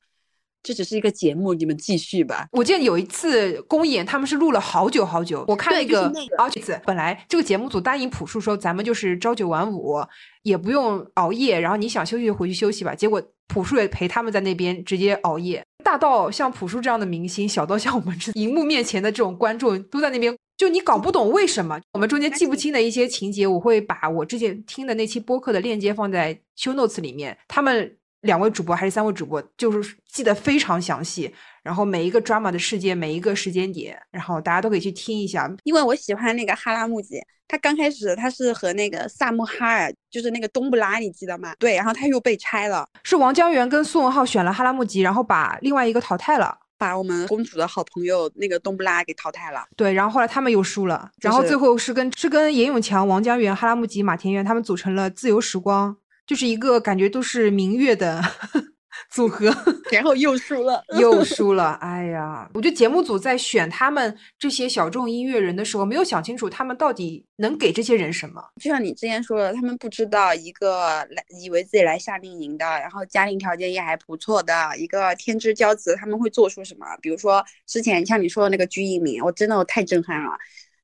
[0.67, 2.45] 这只是一个节目，你们继续吧。
[2.51, 5.45] 我记得有一次公演，他们是录了好久好久。
[5.47, 6.51] 我看那个啊，
[6.85, 9.95] 本来这个节目组答应朴树说，咱们就是朝九晚五，
[10.43, 12.93] 也不用熬夜，然后你想休息就回去休息吧。
[12.93, 15.63] 结果朴树也陪他们在那边直接熬夜。
[15.85, 21.79] 大到像朴树这样的明星，小到像我们这荧幕面前的这种观众，都在那边，就你搞不懂为什么。
[21.93, 27.37] 我们中间记不清的一些情节，我会把我之前听的那期播客的链接放在 show notes 里面。
[27.47, 27.95] 他们。
[28.27, 35.51] 两位主播还是三位主播，就是记得非常详细，然后每一个 drama 的事件，每一个时间点，然后大家都可以去听一下。
[35.63, 41.55] 因为我喜欢那个哈拉木吉，他刚开始他是和那个萨木哈尔，就是那个东布拉，你记得吗？
[41.57, 49.63] 对，然后他又被拆了，是王江源跟苏文浩选了哈拉木吉，然后把另外一个淘汰了，把我们公主的好朋友那个东布拉给淘汰了。
[49.75, 55.95] 对，然后后来他们又输了，然后最后是跟是跟严永强、王江源、哈拉木吉、马田园他们组成了自由时光。
[56.27, 58.21] 就是一个感觉都是明月的
[59.09, 59.45] 组合，
[59.91, 61.73] 然后又输了，又 输了。
[61.81, 68.43] 哎呀，我觉得节目组在选他们这些小众音乐人的时候，没有想清楚他们到底能给这些人什么。
[68.61, 76.85] 就像你之前说的，他们不知道一个来以为自己来夏令营的，然后家庭条件也还不错的一个天之骄子，他们会做出什么？
[77.01, 80.31] 比如说之前像你说的那个鞠一鸣，我真的我太震撼了。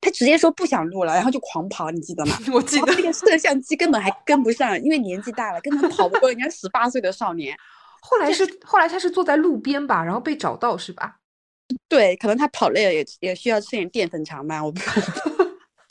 [0.03, 2.37] 他直接说不想录了，然后就狂跑，你记得吗？
[2.53, 7.55] 我记得那个摄像机根本还跟不上，因为年纪大了，根本跑不过人家十八岁的少年。
[8.01, 11.15] 后来是后来他是坐在路边吧，然后被找到是吧？
[11.87, 15.07] 对，可能他跑累了，也也需要吃点淀粉肠吧，我不知道。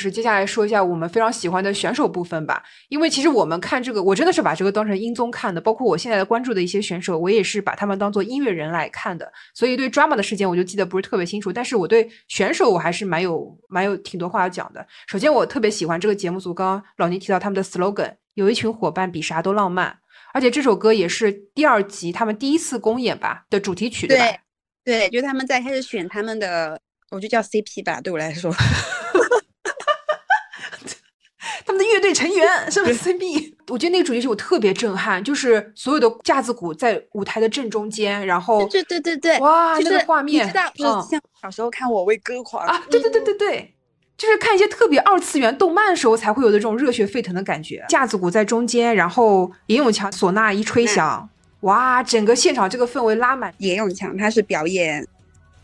[0.03, 14.85] 是接下来说一下我们非常喜欢的选手部分吧，因为其实我们看这个，我真的是把这个当成音综看的，包括我现在的关注的一些选手，我也是把他们当做音乐人来看的，所以对 drama 的事件我就记得不是特别清楚，但是我对选手我还是蛮有蛮有挺多话要讲的。
[15.07, 19.97] 首先我特别喜欢这个节目组，刚刚老倪提到他们的 slogan，有一群伙伴比啥都浪漫，
[20.35, 24.39] 而且这首歌也是第二集他们第一次公演吧的主题曲，对吧？
[24.85, 28.53] 对，就他们在开始选他们的，我就叫 CP 吧，对我来说。
[31.73, 43.75] 他们的乐队成员 是不是？CB，我觉得那个主题曲我特别震撼，就是所有的架子鼓在舞台的正中间，然后对对对对，哇，就是那个画面，你知道，就是像小时候看《我为歌狂》啊，对对对对对，
[44.19, 47.83] 就是看一些特别二次元动漫的时候才会有的这种热血沸腾的感觉。
[47.89, 51.27] 架子鼓在中间，然后严永强唢呐一吹响，
[51.61, 53.55] 哇，整个现场这个氛围拉满。
[53.57, 55.07] 严永强他是表演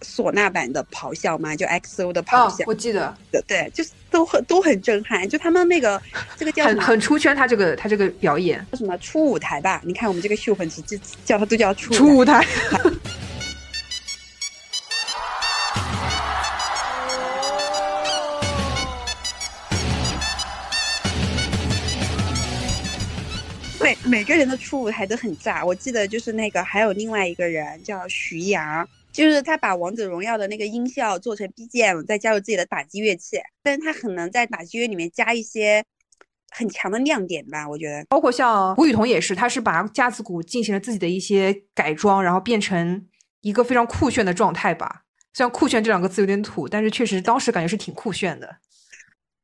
[0.00, 5.28] 唢呐版的咆哮嘛，就 XO 的咆哮，我记得的，对，就是都很都很震撼。
[5.28, 6.00] 就他们那个
[6.36, 9.80] 这个叫很很出圈，他这个他这个表演叫什么初舞台吧？
[9.84, 12.46] 你看我们这个秀粉直接叫他都叫初初舞台。
[23.80, 25.64] 每每个人的初舞台都很炸。
[25.64, 28.86] 我记得就是那个还有另外一个人叫徐阳，
[29.18, 35.84] 就是他把王者荣耀的那个音效做成 BGM，再加入自己的打击乐器，但是他很能在打击乐里面加一些
[36.50, 38.04] 很强的亮点吧，我觉得。
[38.08, 43.04] 包括像胡雨桐也是，他是把架子鼓进行了自己的一些改装，然后变成
[43.40, 45.02] 一个非常酷炫的状态吧。
[45.34, 48.56] 虽然“酷炫”这两个字有点土，但是确实当时感觉是挺酷炫的。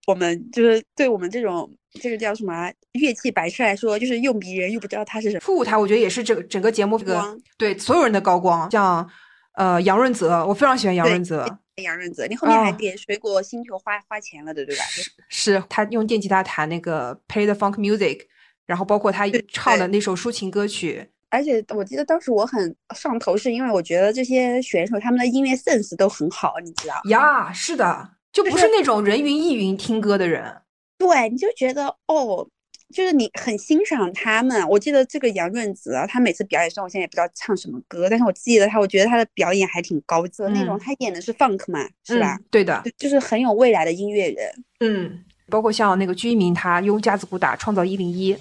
[0.07, 1.69] 我们就是对我们这种
[2.01, 5.41] 这个叫什么啊乐器白痴来说，就是又迷人又不知道它是什么。
[5.41, 9.09] 副舞台我觉得也是整整个节目这个对所有人的高光，像
[9.55, 14.85] 呃杨润泽，我非常喜欢杨润泽，杨润泽，你后面还哦给水果星球花花钱了的，对吧？
[14.85, 18.21] 是是他用电吉他弹那个 Play the Funk Music，
[18.67, 26.95] 然后包括他唱的那首抒情歌曲，而且我记得当时我很上头，是因为我觉得这些选手他们的音乐 sense 都很好，你知道？
[27.11, 30.63] 呀，是的，就不是是那种人云亦云听歌的人。
[30.97, 32.49] 对，你就觉得哦，
[32.93, 34.69] 就是你很欣赏他们。
[34.69, 40.77] 我记得这个杨润泽啊，他每次表演，时候我现在也不知道唱什么歌，但是我记得他，我觉得他的表演还挺高级的那种。
[40.77, 42.35] 嗯他演的是 funk 嘛，是吧？
[42.35, 42.45] 嗯？
[42.51, 44.65] 对的，就就是很有未来的音乐人。
[44.81, 48.35] 嗯，包括像那个居民，他用架子鼓打《创造一零一》，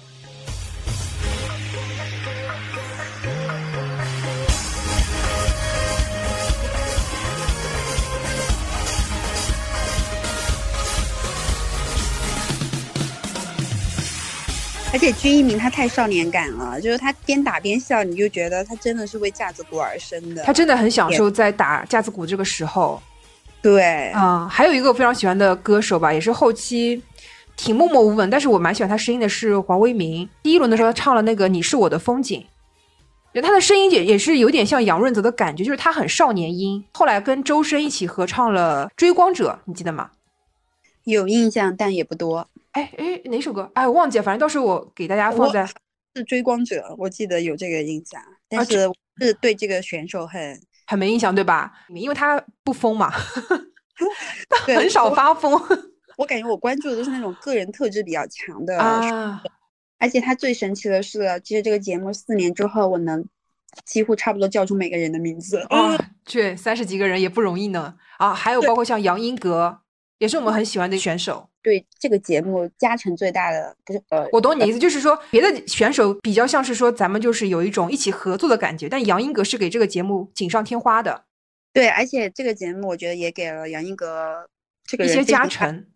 [14.94, 20.44] 而且鞠一鸣他太少年感了，就是他边打边笑，你就觉得他真的是为架子鼓而生的。
[20.44, 23.02] 他真的很享受在打架子鼓这个时候。
[23.60, 27.02] 对，嗯，还有一个我非常喜欢的歌手吧，也是后期
[27.56, 30.28] 挺默默无闻，但是我蛮喜欢他声音的是黄威明。
[30.44, 32.40] 第一轮的时候，他唱了那个《你是我的风景》，
[33.34, 36.84] 就他的声音也也是有点像杨润泽的感觉，就是他很少年音。
[36.92, 40.10] 后来跟周深一起合唱了《追光者》，你记得吗？
[41.02, 42.46] 有印象，但也不多。
[42.74, 43.68] 哎哎，哪首歌？
[43.74, 45.68] 哎，我忘记了，反正到时候我给大家放在。
[46.16, 51.72] 是追光者，我记得有这个印象，但是是对这个选手很很没印象，对吧？
[51.88, 53.10] 因为他不疯嘛，
[54.48, 55.52] 他对很少发疯
[56.16, 59.42] 我感觉我关注的都是那种个人特质比较强的，啊。
[59.98, 63.24] 而且他最神奇的是，其实这个节目四年之后，我能
[63.84, 65.58] 几乎差不多叫出每个人的名字。
[65.70, 68.32] 啊，这三十几个人也不容易呢啊！
[68.32, 69.80] 还有包括像杨英格，
[70.18, 71.48] 也是我们很喜欢的选手。
[71.64, 81.24] 对这个节目加成最大的不是呃，我懂你的意思，就是说别的选手比较像是说咱们就是有一种一起合作的感觉，但杨英格是给这个节目锦上添花的
[81.72, 84.48] 对，而且这个节目我觉得也给了杨英格
[84.86, 85.86] 这个一些加成。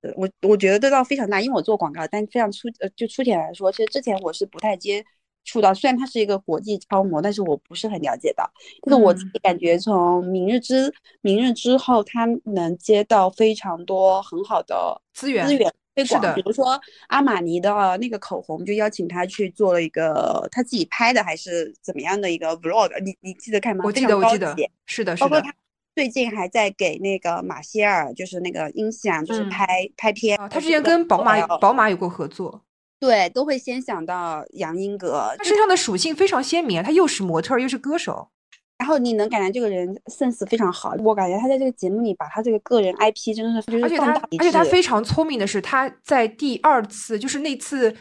[0.00, 5.04] 的我我觉得得到非常大，因为我做广告，但非常粗呃就粗浅来说，其实之前我是不太接
[5.44, 8.48] 触到，虽然它是一个国际超模，但是我不是很了解到。
[8.82, 23.84] 就是我自嗯己感觉从明日之明日之后，他能接到非常多很好的资源资源，推广，是的比如说阿玛尼的那个口红，就邀请他去做了一个他自己拍的还是怎么样的一个 vlog，你你记得看吗？
[23.84, 24.54] 我记得，我记得，
[24.86, 25.28] 是的，是的。
[25.28, 25.54] 包括他
[25.94, 30.38] 最近还在给那个马歇尔，就是那个音响，就是嗯拍、拍片。
[30.38, 32.62] 啊，他之前跟宝马宝宝马有过合作，
[33.00, 38.28] 对都会先想到杨英格，他身上的属性非常鲜明，他又是模特又是歌手。
[38.78, 47.92] 然后你能感觉这个人 sense 非常好，我感觉他在这个节目里把他这个个人 IP 真的是就是而且他而且他非常聪明的是，他在第二次，就是那次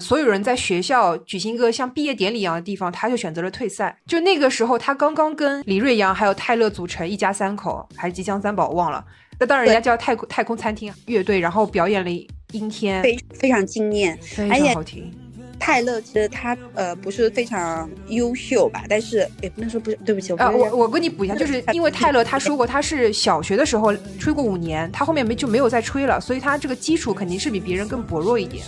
[0.00, 3.98] 所有人在学校举行一个像毕业典礼一样的地方，他就选择了退赛。
[4.06, 9.02] 就那个时候，他刚刚跟李瑞阳还有泰勒组成一家三口，还是吉祥三宝，忘了。
[9.40, 12.10] 那当然，人家叫太空太空餐厅乐队，然后表演了
[12.52, 14.18] 《阴天》，非非常惊艳。
[14.22, 15.12] 非而且常好听。
[15.58, 28.62] 泰勒其实他呃不是非常优秀吧，但是也不能说不是，对不起，我我我跟你补一下，就是 因为泰勒他说过他是小学的时候吹过五年，他后面没就没有再吹了，所以他这个基础肯定是比别人更薄弱一点。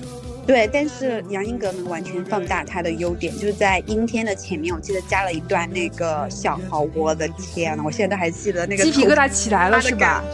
[0.46, 10.24] 对，但是杨英格能完全放大他的优点，就是在阴天的前面，我记得加了一段那个小号，我的天呐，我现在都还记得那个鸡皮疙瘩起来了是吧？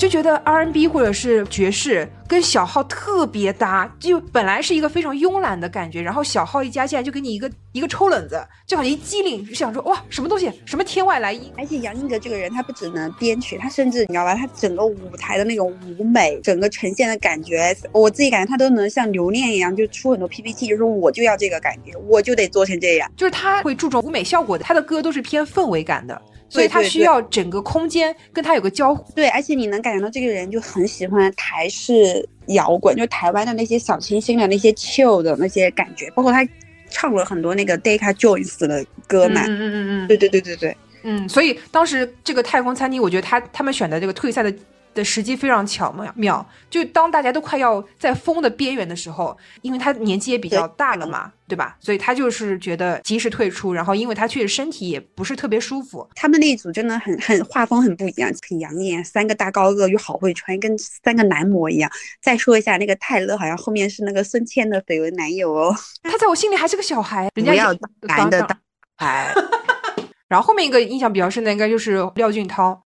[0.00, 11.52] 就觉得 R N B 或者是爵士跟小号特别搭，就本来是一个非常慵懒的感觉，然后小号一加进来就给你一个一个抽冷子，就好像一激灵，就想说哇什么东西，什么天外来音。
[11.58, 23.12] 而且杨英格这个人，他不只能编曲，他甚至你知道吧，他整个舞台的那种舞美，整个呈现的感觉，我自己感觉他都能像留念一样，就出很多 PPT，就说我就要这个感觉，我就得做成这样。
[23.18, 29.10] 就是他会注重舞美效果的，他的歌都是偏氛围感的，所以他需要整个空间跟他有个交互。
[29.14, 36.46] 对，而且你能感觉到这个人就很喜欢台式摇滚，就台湾的那些小清新的那些 chill 的那些感觉，包括他
[36.90, 39.42] 唱了很多那个 Decca Jones 的歌嘛。
[39.46, 44.52] 嗯嗯嗯嗯对对对对对，嗯，所以当时这个太空餐厅，我觉得他他们选的这个退赛的
[44.94, 51.76] 的时机非常巧妙妙，就当大家都快要在疯的边缘的时候，因为他年纪也比较大了嘛，对吧？
[51.80, 61.90] 所以他就是觉得及时退出，然后因为他确实身体也不是特别舒服，他们那一组真的很很画风很不一样，很养眼，三个大高个又好会穿，跟三个男模一样。
[62.20, 65.74] 再说一下那个泰勒，好像后面是那个孙茜的绯闻男友哦。
[66.02, 67.72] 他在我心里还是个小孩， 人家要
[68.02, 68.58] 男的大
[68.96, 69.32] 牌，
[70.28, 72.82] 然后后面一个印象比较深的应该就是廖俊涛，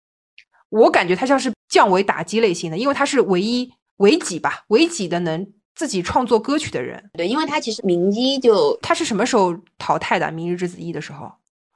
[0.68, 7.10] 我感觉他像是降维打击类型的，因为他是唯一唯几吧，唯几的能自己创作歌曲的人。
[7.14, 10.26] 对，因为他其实名一就，他是什么时候淘汰的？
[10.32, 11.32] 《明日之子一》的时候，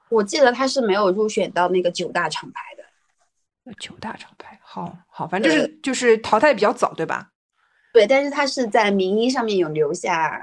[0.08, 3.74] 我记得他是没有入选到那个九大厂牌的。
[3.80, 7.30] 九大厂牌，好好，反正就是就是淘汰比较早，对吧？
[7.92, 10.40] 对，但是他是在名一上面有留下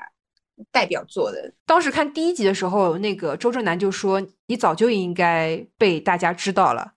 [0.70, 1.54] 代表作的。
[1.66, 6.92] 当时看第一集的时候，那个周震南就说：“你早就应该被大家知道了。”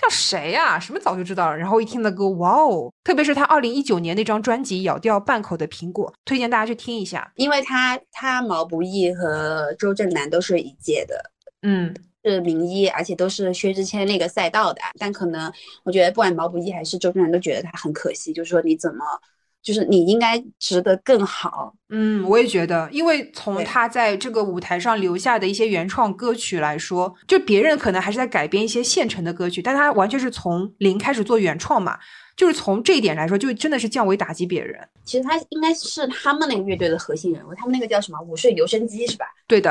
[0.00, 1.56] 叫谁呀、什么早就知道了？
[1.56, 2.92] 然后一听那歌，哇哦！
[3.02, 7.30] 特别是他二零一九年那张专辑《咬掉半口的苹果》，推荐大家去听一下。
[7.34, 11.30] 因为他他毛不易和周震南都是一届的，
[11.62, 14.80] 嗯，是名医，而且都是薛之谦那个赛道的。
[14.98, 19.04] 但可能我觉得，不管毛不易还是周震南，都觉得他很可惜，就是说你怎么，
[19.62, 21.74] 就是你应该值得更好。
[21.90, 31.98] 嗯，我也觉得，因为从他在这个舞台上留下的一些原创歌曲来说，就别人可能还是在改编一些现成的歌曲，但他完全是从零开始做原创嘛。
[32.36, 34.78] 就是从这一点来说，就真的是降维打击别人。
[35.04, 39.26] 其实他应该是他们那个乐队的核心人物，他们那个叫什么“午睡留声机”是吧？
[39.48, 39.70] 对的，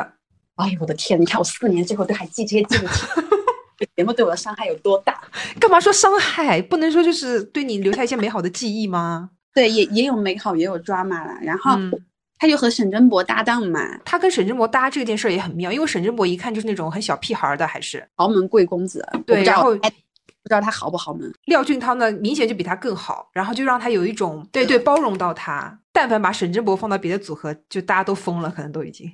[0.55, 1.19] 哎呦我的天！
[1.21, 3.05] 你看我四年之后都还记这些记不起，
[3.79, 5.17] 这节目对我的伤害有多大？
[5.61, 6.61] 干嘛说伤害？
[6.61, 9.29] 不能说就是对你留下一些美好的记忆吗？
[9.57, 11.35] 对，也也有美好，也有 drama 啦。
[11.41, 11.91] 然后嗯
[12.37, 19.03] 他就和沈真博搭档嘛，他跟沈振博搭这件事儿也很妙，因为沈振博一看就是那种很小屁孩儿的，还是豪门贵公子。
[19.25, 21.33] 对然后哎不知道他豪不豪门。
[21.45, 25.75] 廖俊涛呢，明显就比他更好，然后就让他有一种对对包容到他。
[25.91, 29.11] 但凡把沈振博放到别的组合，就大家都疯了，可能都已经。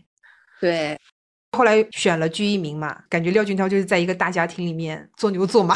[0.59, 0.99] 对，
[1.53, 5.75] 后来选了鞠一鸣嘛，感觉廖俊涛就是在一个大家庭里面做牛做马。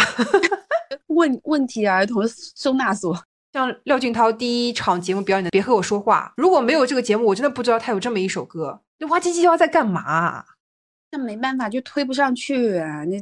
[1.07, 2.21] 问问题儿童
[2.57, 3.17] 收纳所。
[3.57, 8.79] 像廖俊涛第一场节目表演的《别和我说话》，如果没有这个节目，我真的不知道他有这么一首歌。
[8.99, 10.45] 那哇唧唧哇在干嘛啊？
[11.11, 13.17] 那没办法，就推不上去啊，那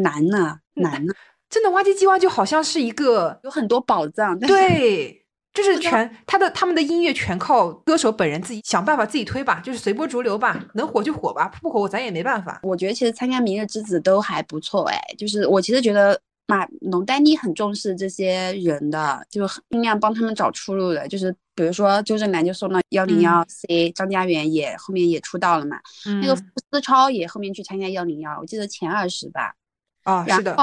[0.00, 1.12] 难呐、难呐、
[1.48, 12.58] 真的哇唧唧哇就好像是一个有很多宝藏，对 就是全他的他们的音乐全靠歌手本人自己想办法自己推吧，就是随波逐流吧，能火就火吧，不火咱也没办法。
[12.64, 21.06] 我觉得其实参加《明日之子》都还不错哎，就是我其实觉得马龙丹妮很重视这些人的，就尽量帮他们找出路的。
[21.08, 25.78] 就是比如说周震南就送到幺零幺 C，张家元也后面也出道了嘛，
[26.20, 29.54] 那个思超也后面去参加幺零幺，我记得前二十吧。
[30.02, 30.56] 啊，是的。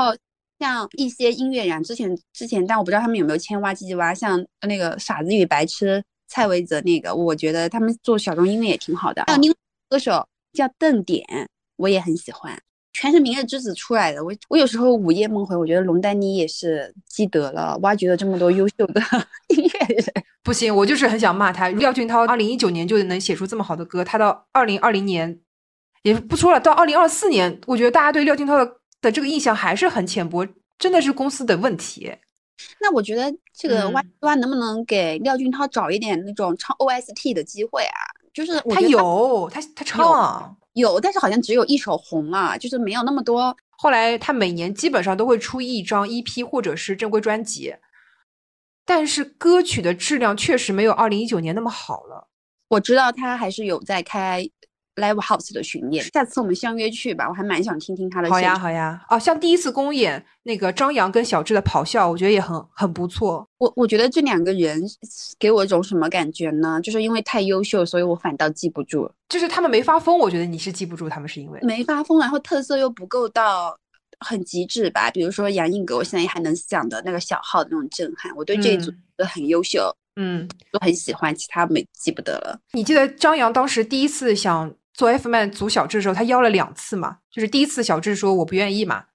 [0.60, 4.12] 像一些音乐人，之前之前，但我不知道他们有没有签挖唧唧挖。
[4.12, 9.24] 像那个傻子与白痴蔡维泽那个，我觉得他们做小众音乐也挺好的。
[9.28, 9.58] 还有另外
[9.88, 12.60] 歌手叫邓典，我也很喜欢，
[13.00, 14.24] 全是明日之子出来的。
[14.24, 19.02] 我我有时候午夜梦回，我觉得龙丹妮也是积德了，挖掘了这么多优秀的
[19.50, 20.06] 音乐人。
[20.44, 21.70] 不行，我就是很想骂他。
[21.70, 25.40] 廖俊涛二零一九年就能写出这么好的歌，他到二零二零年
[26.02, 28.78] 也不说了，到二零二四年，我觉得大家对廖俊涛的。
[29.00, 30.44] 的这个印象还是很浅薄，
[30.80, 32.12] 真的是公司的问题。
[32.82, 38.02] 那我觉得这个 Y Y 能不能给廖俊涛找一点那种唱 OST 的机会啊？
[38.34, 43.56] 就是他有，他他唱有，但是好像只有一首红了，就是没有那么多。
[43.78, 47.76] 后来他每年基本上都会出一张 EP 或者是正规专辑，
[48.86, 52.28] 但是歌曲的质量确实没有二零一九年那么好了。
[52.70, 54.50] 我知道他还是有在开。
[54.98, 58.30] Live House 的巡演，下次我们相约去吧，我还蛮想听听他的。
[58.30, 59.00] 好呀，好呀。
[59.10, 63.48] 哦，像第一次公演那个张扬跟小智的咆哮，我觉得也很很不错。
[63.60, 64.82] 我我觉得这两个人
[65.38, 66.82] 给我一种什么感觉呢？
[66.82, 69.08] 就是因为太优秀，所以我反倒记不住。
[69.30, 73.78] 就是他们没发疯，我觉得你是记不住他们，是因为没发疯，然后特色又不够到
[74.20, 75.12] 很极致吧。
[75.12, 82.60] 比如说杨颖格，我现在还能想的那个小号的那种震撼，我对这一组都很优秀，嗯，都很喜欢，其他没记不得了。
[82.72, 84.74] 你记得张扬当时第一次想。
[84.98, 89.06] 做 F man 组小智的时候，他邀了两次嘛，就是第一次小智说我不愿意嘛，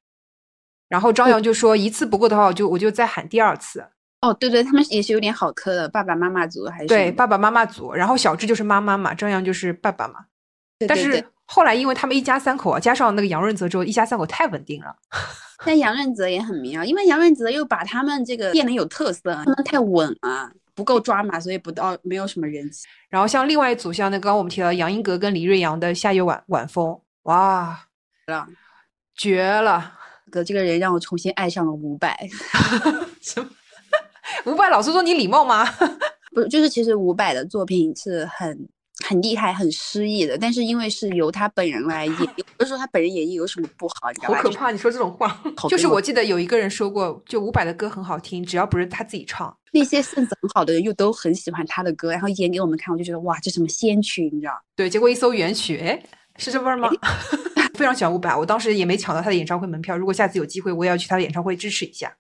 [0.89, 3.85] 然后张扬就说一次不够的话，我就我就再喊第二次。
[4.21, 10.27] 哦，对对，他们也是有点好磕的，爸爸妈妈组还是对爸爸妈妈组，然后小智就是妈妈嘛，张扬就是爸爸嘛。
[10.87, 14.95] 但是后来因为他们一家三口啊，加上那个杨润泽之后，一家三口太稳定了。
[15.65, 20.53] 但杨润泽也很妙，因为杨润泽又把他们这个变得有特色，他们太稳了。
[20.75, 22.87] 不够抓马，所以不到没有什么人气。
[23.09, 26.87] 然后像另外一组，像那刚刚我们提到杨英格跟李瑞阳的《夏夜晚晚风》，
[27.23, 27.87] 哇，
[28.27, 28.47] 了
[29.15, 29.99] 绝了！
[30.31, 32.17] 哥这个人让我重新爱上了伍佰。
[34.47, 35.65] 伍佰老师说你礼貌吗？
[36.33, 38.69] 不是，就是其实伍佰的作品是很。
[39.13, 42.17] 很厉害，很诗意的，但是因为是由他本人来演，
[42.57, 44.39] 不是说他本人演绎有什么不好，你知道吧？
[44.39, 44.71] 好可怕！
[44.71, 45.39] 你说这种话，
[45.69, 54.55] 就是我记得有一个人说过，就伍佰的歌很好听，只要不是他自己唱，那些性子很好的人又都很喜欢他的歌，然后演给我们看，我就觉得哇，这什么仙曲，你知道？
[54.75, 56.03] 对，结果一搜原曲，哎，
[56.39, 56.89] 是这味儿吗？
[57.77, 62.11] 非常喜欢伍佰，我当时也没抢到他的演唱会门票，如果下次有机会，我也要去他的演唱会支持一下。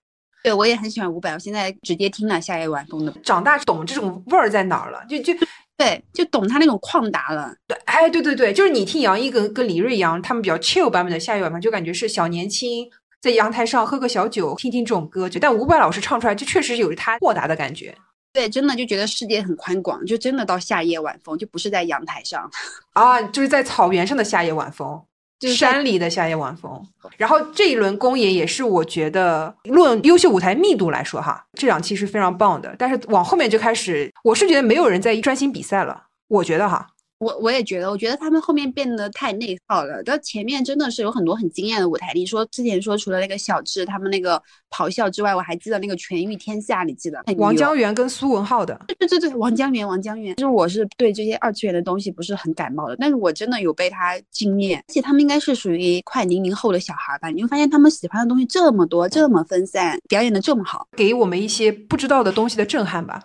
[0.42, 5.32] 对，我也很喜欢伍佰，我现在直接听了《夏夜晚风》的，长大懂这种味儿在哪儿了，就就。
[5.76, 7.52] 对，就懂他那种旷达了。
[7.66, 12.88] 对，哎，对对对，就是你听杨毅跟跟李瑞阳他们比较 chill 版本的《夏夜晚风》，就感觉是小年轻
[13.20, 15.28] 在阳台上喝个小酒，听听这种歌。
[15.28, 17.94] 曲但伍佰老师唱出来，就确实有着他豁达的感觉。
[18.32, 22.48] 对，真的就觉得世界很宽广，就真的到夏夜晚风，就不是在阳台上
[22.92, 25.00] 啊，就是在草原上的夏夜晚风。
[25.48, 26.80] 山里的夏夜晚风，
[27.16, 32.74] 然后这一轮公演也是我觉得论优秀舞台密度来说哈，这两期是非常棒的。
[32.78, 36.86] 但是往后面就开始，我是觉得没有人在专心比赛了，我觉得哈。
[37.22, 40.02] 我我也觉得，我觉得他们后面变得太内耗了。
[40.02, 42.10] 到前面真的是有很多很惊艳的舞台。
[42.14, 47.22] 你说之前说除了那个小智他们那个咆哮之外，我还记得那个《全域天下》，你记得？
[47.36, 48.78] 王江源跟苏文浩的。
[48.88, 50.34] 对对对对，王江源，王江源。
[50.34, 54.82] 其实我是对这些二次元的东西不是很感冒的，但是我真的有被他惊艳。
[54.88, 57.28] 而且他们应该是属于快零零后的小孩吧？
[57.28, 63.22] 你会发现他们喜欢的东西这么多，这么分散，表演的这么好，给我们一些不知道的东西的震撼吧。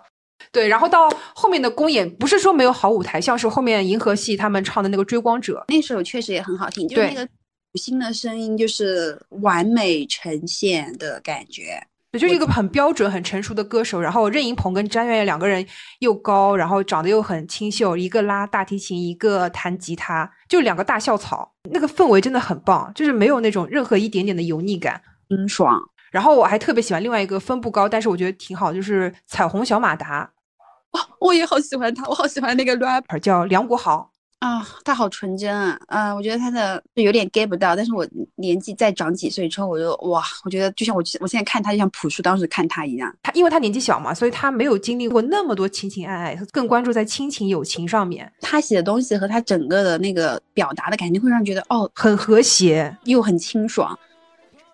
[0.52, 7.28] 对，然后到后面的公演，不是说没有好舞台，像是后面银河系他们唱的那个《追光者》，那首确实也很好听，就是那个
[7.74, 11.80] 新的声音，就是完美呈现的感觉。
[12.10, 14.00] 对，就是一个很标准、很成熟的歌手。
[14.00, 15.64] 然后任盈鹏跟张远两个人
[15.98, 25.78] 又高，然后长得又很清秀，一个拉大提琴，一个弹吉他，就两个大校草，那个氛围真的很棒，就是没有那种任何一点点的油腻感，清爽。
[26.10, 30.30] 然后我还特别喜欢另外一个分不高，但是我觉得挺好，就是彩虹小马达。
[30.92, 48.32] 哦，我也好喜欢他，我好喜欢那个 rapper 叫梁国豪啊，他好纯真啊，啊，我觉得他的就有点 get 不到，但是我年纪再长几岁之后，我就哇，我觉得就像我我现在看他，就像朴树当时看他一样，他因为他年纪小嘛，所以他没有经历过那么多情情爱爱，更关注在亲情友情上面。
[48.40, 53.98] 他写的东西和他整个的那个表达的感觉，会让人觉得哦，很和谐又很清爽。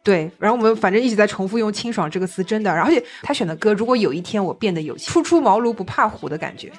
[0.05, 2.71] 对，然后我们反正一直在重复用“清爽”这个词，真的。
[2.71, 6.71] 而且他选的歌，如果有一天我变得有初出茅庐不怕虎的感觉，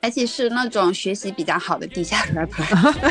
[0.00, 2.94] 而且是那种学习比较好的地下 rapper。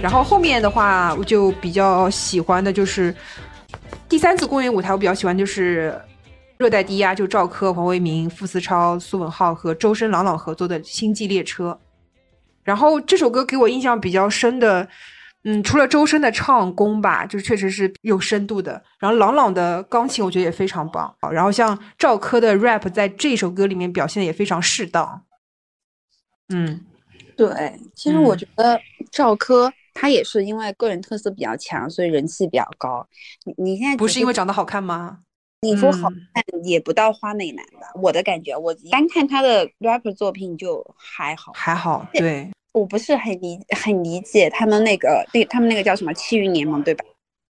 [0.00, 3.12] 然后后面的话，我就比较喜欢的就是
[4.08, 5.94] 第三次公演舞台，我比较喜欢就是
[6.56, 11.78] 热带低压，就赵柯、黄伟明、傅思超、苏文浩和周深、朗朗合作的《星际列车》。
[12.64, 14.88] 然后这首歌给我印象比较深的，
[15.44, 18.82] 嗯，除了周深的唱功吧，就确实是有深度的。
[18.98, 21.14] 然后朗朗的钢琴我觉得也非常棒。
[21.30, 25.22] 然后像赵柯的 rap 在这首歌里面表现的也非常适当。
[26.48, 26.80] 嗯，
[27.36, 28.80] 对，其实我觉得
[29.10, 29.70] 赵柯。
[30.00, 33.04] 他也是因为个人特色比较强，所以人气比较高。
[33.44, 35.18] 你你现在不是因为长得好看吗？
[35.62, 37.90] 你说好看也不到花美男吧？
[38.00, 42.06] 我的感觉，我单看他的 rapper 作品就还好，还好。
[42.12, 47.04] 对，我不是很理很理解他们那个那他们那个叫什么七云联盟对吧？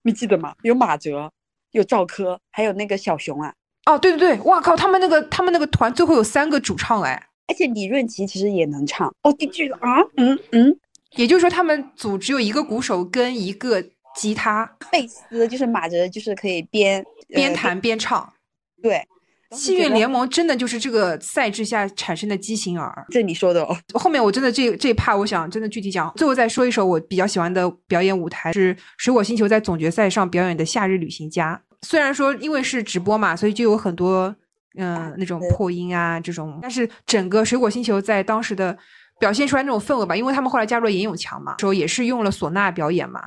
[0.04, 0.54] 你记得吗？
[0.62, 1.30] 有马哲，
[1.72, 3.52] 有赵柯，还有那个小熊啊。
[3.84, 4.74] 哦，对对对，哇靠！
[4.74, 9.12] 他们那个他们那个团最后有三个主唱哎，而且李润琪其实也能唱。
[9.22, 10.78] 哦，第句啊，嗯嗯。
[11.16, 13.82] 也就是说，他们组只有一个鼓手跟一个
[14.14, 18.30] 吉他、贝斯，就是马哲，就是可以边边弹边唱。
[18.82, 19.02] 对，
[19.52, 23.06] 幸运联盟真的就是这个赛制下产生的畸形儿。
[23.10, 23.76] 这你说的哦。
[23.94, 26.12] 后面我真的这这一趴，我想真的具体讲。
[26.16, 31.60] 最后再说一首我比较喜欢的表演舞台是水果星球在总决赛上表演的《夏日旅行家》。
[31.86, 34.34] 虽然说因为是直播嘛，所以就有很多
[34.76, 38.76] 嗯那种破音啊这种，但是整个水果星球在当时的。
[39.18, 43.22] 表现出来那种氛围吧，因为他们后来加入了严永强嘛，时候也是用了唢呐表演嘛，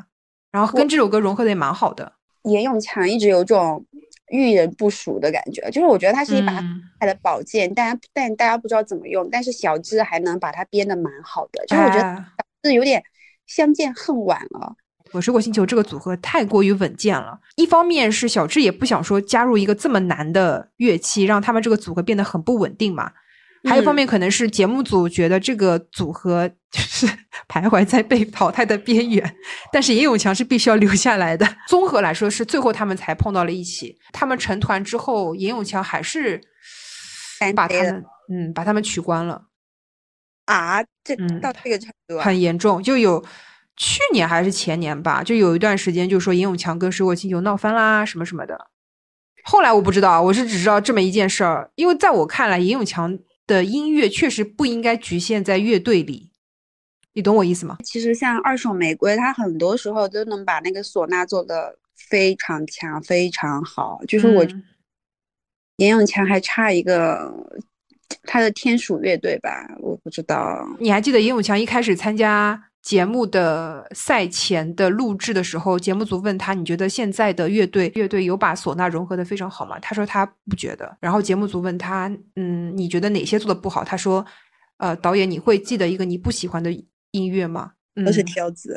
[0.52, 2.14] 然后跟这首歌融合的也蛮好的。
[2.44, 3.86] 严永强一直有种
[4.30, 6.54] 遇人不淑的感觉，就是我觉得他是一把
[7.00, 12.26] 他的宝剑，但但大家不知道怎么用，但是小智还能把它编的蛮好的，就是我觉得
[12.64, 13.04] 是有点
[13.46, 14.74] 相见恨晚了。
[15.12, 23.12] 我水果星球这个组合太过于稳健了，一方面是小智也不想说加入一个这么难的乐器，让他们这个组合变得很不稳定嘛。
[23.64, 27.06] 还有一方面可能是节目组觉得这个组合就是
[27.48, 29.36] 徘徊在被淘汰的边缘，
[29.72, 31.48] 但是严永强是必须要留下来的。
[31.68, 33.96] 综合来说是最后他们才碰到了一起。
[34.12, 36.42] 他们成团之后，严永强还是
[37.56, 38.04] 把他们
[38.34, 39.44] 嗯把他们取关了
[40.46, 42.82] 啊，这到这个程度很严重。
[42.82, 43.24] 就有
[43.78, 48.70] 去年还是前年吧，就有一段时间就说严永强跟水果星球闹翻啦什么什么的。
[49.44, 53.20] 后来我不知道，我是只知道这么一件事儿，因为在我看来，严永强。
[53.48, 56.30] 的音乐确实不应该局限在乐队里，
[57.14, 57.78] 你懂我意思吗？
[57.84, 61.78] 其实像二手玫瑰，它很多时候都能把那个唢呐做的
[62.10, 64.02] 非常强、非常好。
[64.08, 64.46] 就是我
[65.78, 67.34] 严永强还差一个
[68.24, 70.66] 他的天鼠乐队吧，我不知道。
[70.80, 72.71] 你还记得严永强一开始参加？
[72.82, 80.98] 节目的赛前的录制的时候，节目组问他：“你觉得现在的乐队乐队有把唢呐融合的非常好吗？”他说他不觉得。
[81.00, 84.26] 然后节目组问他：“嗯，你觉得哪些做的不好？”他说
[84.78, 86.72] ：“呃，导演，你会记得一个你不喜欢的
[87.12, 87.74] 音乐吗？”
[88.06, 88.74] 都是挑子，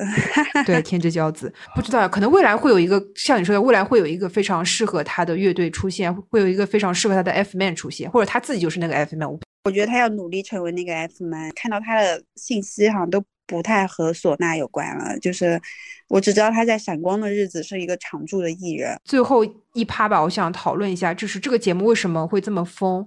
[0.67, 1.51] 对，天之骄子。
[1.75, 9.29] 不知道，可能未来会有一个像你说的，未来会有一个非常适合他的乐队出现，会有一个非常适合他的 F man 出现，或者他自己就是那个 F man。
[9.65, 11.53] 我觉得他要努力成为那个 F man。
[11.55, 13.25] 看到他的信息好像都。
[13.47, 15.61] 不太和唢呐有关了，就是
[16.09, 18.99] 我只知道他在《闪光的日子》是一个常驻的艺人。
[19.05, 23.07] 最后一趴吧，我想讨论一下，就是这个节目为什么会这么疯？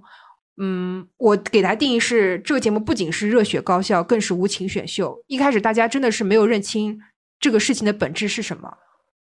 [0.60, 5.16] 嗯，我给他定义是，这个节目不仅是热血高校，更是无情选秀。
[5.26, 7.00] 一开始大家真的是没有认清
[7.38, 8.72] 这个事情的本质是什么，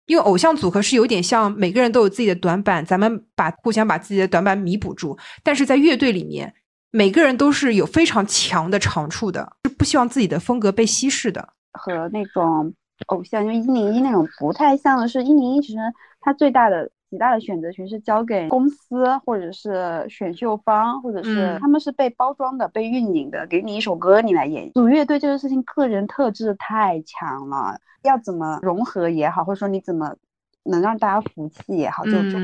[0.06, 6.54] 因为偶像组合是有点像每个人都有自己的短板，咱们把互相把自己的短板弥补住，但是在乐队里面。
[6.92, 11.50] 每个人都是有非常强的长处的，不希望自己的风格被稀释的。
[11.74, 12.74] 和那种
[13.08, 15.80] 偶像，因为一零一那种不太像的是，一零一其实
[16.22, 24.72] 它最大的极大的选择权是交给公司或者是选秀方，或者是他们是被包装的、被运营的，给你一首歌你来演。
[24.72, 30.16] 组乐队这个事情，个人特质太强了，要怎么融合也好，或者说你怎么
[30.64, 32.38] 能让大家服气也好，就就。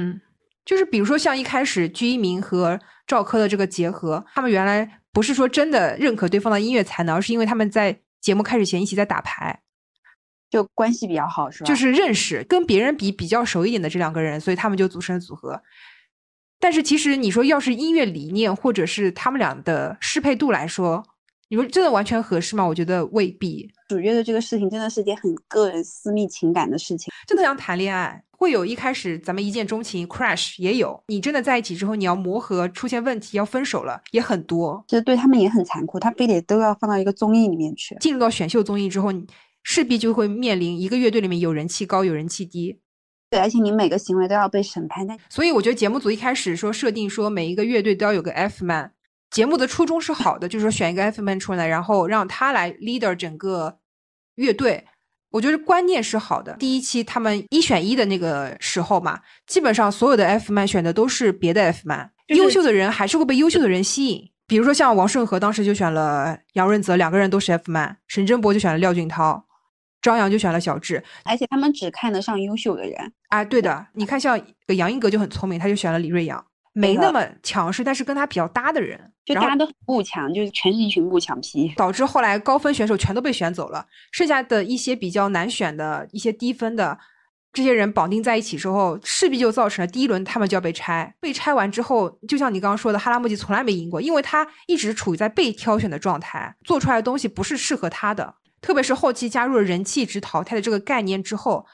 [0.64, 9.62] 就是比如说像一开始鞠一鸣和赵柯的这个结合，他们原来不是说真的认可对方的音乐才能，而是因为他们在节目开始前一起在打牌，
[10.50, 11.68] 就关系比较好，是吧？
[11.68, 15.62] 就是认识，跟别人比比较熟一点的这两个人，所以他们就组成了组合。
[16.60, 21.04] 但是其实你说要是音乐理念或者是他们俩的适配度来说，
[21.50, 22.64] 你说真的完全合适吗？
[22.64, 23.68] 我觉得未必。
[23.90, 28.24] 主乐的这个事情真的是件很个人私密情感的事情，真的像谈恋爱。
[28.42, 31.00] 会有一开始咱们一见钟情，crash 也有。
[31.10, 34.84] 你真的在一起之后，你要磨合，出现问题要分手了，也很多。
[34.88, 37.96] 就对他们也很残酷，他非得都要放到一个综艺里面去。
[38.00, 39.24] 进入到选秀综艺之后，你
[39.62, 42.80] 势必就会面临一个乐队里面有人气高，有人气低。
[43.30, 45.06] 对，而且你每个行为都要被审判。
[45.06, 48.92] 但所以我觉得节目组一开始说设定说每一个乐队都要有个 F man，
[49.30, 53.78] 节目的初衷是好的，就是说选一个 F man 出来，然后让他来 leader 整个
[54.34, 54.88] 乐队。
[55.32, 56.54] 我觉得观念是好的。
[56.58, 64.30] 第一期他们一选一的那个时候嘛，基本上所有的 F man 选的都是别的 F man，优秀的人还是会被优秀的人吸引。
[64.46, 69.42] 比如说像王顺和当时就选了杨润泽，两个人都是 F man；沈振博就选了廖俊涛，
[70.02, 71.02] 张扬就选了小智。
[71.24, 73.88] 而且他们只看得上优秀的人啊，对的。
[73.94, 76.46] 你看像杨英格就很聪明，他就选了李瑞阳。
[76.74, 86.98] 没那么强势，但是跟他比较搭的人，就大家都不强，就是全是一群不强批，导致后来高分选手全都被选走了，剩下的一些比较难选的一些低分的
[87.52, 91.14] 这些人绑定在一起之后，势必就造成了第一轮他们就要被拆。
[91.20, 98.36] 被拆完之后，就像你刚刚说的，哈拉木吉从来没赢过，因为他一直处于在被挑选的状态，做出来的东西不是适合他的。
[98.62, 101.66] 特别是后期加入了人气值淘汰的这个概念之后，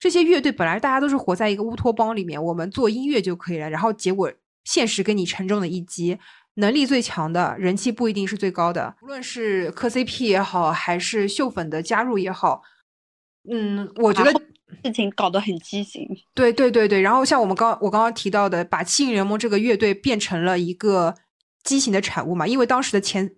[0.00, 4.32] 这些乐队本来大家都是活在一个乌托邦里面，我们做音乐就可以了，然后结果。
[4.66, 6.18] 现实给你沉重的一击，
[6.54, 8.96] 能力最强的人气不一定是最高的。
[9.00, 12.62] 无论是磕 CP 也好，还是秀粉的加入也好，
[13.50, 14.32] 嗯，我觉得
[14.82, 16.06] 事情搞得很畸形。
[16.34, 21.14] 对对对对，然后像我们刚我刚刚提到的，把七影联盟这个乐队变成了一个
[21.62, 23.30] 畸形的产物嘛，因为当时的前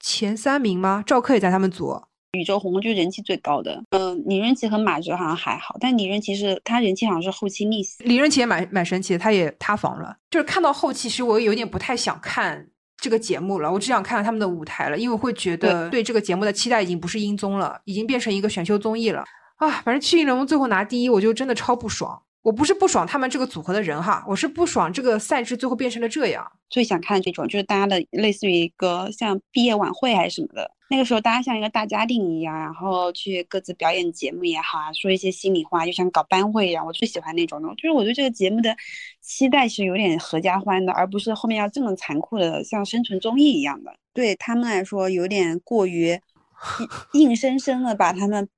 [0.00, 1.04] 前三名吗？
[1.06, 2.02] 赵克也在他们组。
[2.32, 8.04] 宇宙红就人气最高的，嗯，李润奇和马哲好像还好，但李润奇是他人气好像是后期逆袭。
[8.04, 10.14] 李润奇也蛮蛮神奇的，他也塌房了。
[10.30, 12.68] 就是看到后期，其实我有点不太想看
[12.98, 19.24] 这个节目了，我只想看看他们的舞台了，因为会觉得对这个节目的期待已经不是音综了，已经变成一个选秀综艺了
[19.56, 19.70] 啊！
[19.82, 22.20] 反正七运联盟最后拿第一，我就真的超不爽。
[22.42, 26.50] 我不是不爽他们这个组合的人哈，我是不爽这个赛制最后变成了这样。
[26.70, 36.86] 最想看这种就是大家的类似于一个像毕业晚会还是什么的，那个时候大家像一个大家庭一样，然后去各自表演节目也好啊，说一些心里话，就像搞班会一样。
[36.86, 38.74] 我最喜欢那种的，就是我对这个节目的
[39.20, 43.92] 期待是有点合家欢的，而不是后面要这么残酷的像生存综艺一样的。
[44.14, 46.18] 对他们来说有点过于
[47.14, 48.48] 硬生生的把他们。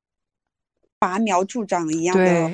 [1.00, 2.52] 拔苗助长一样的，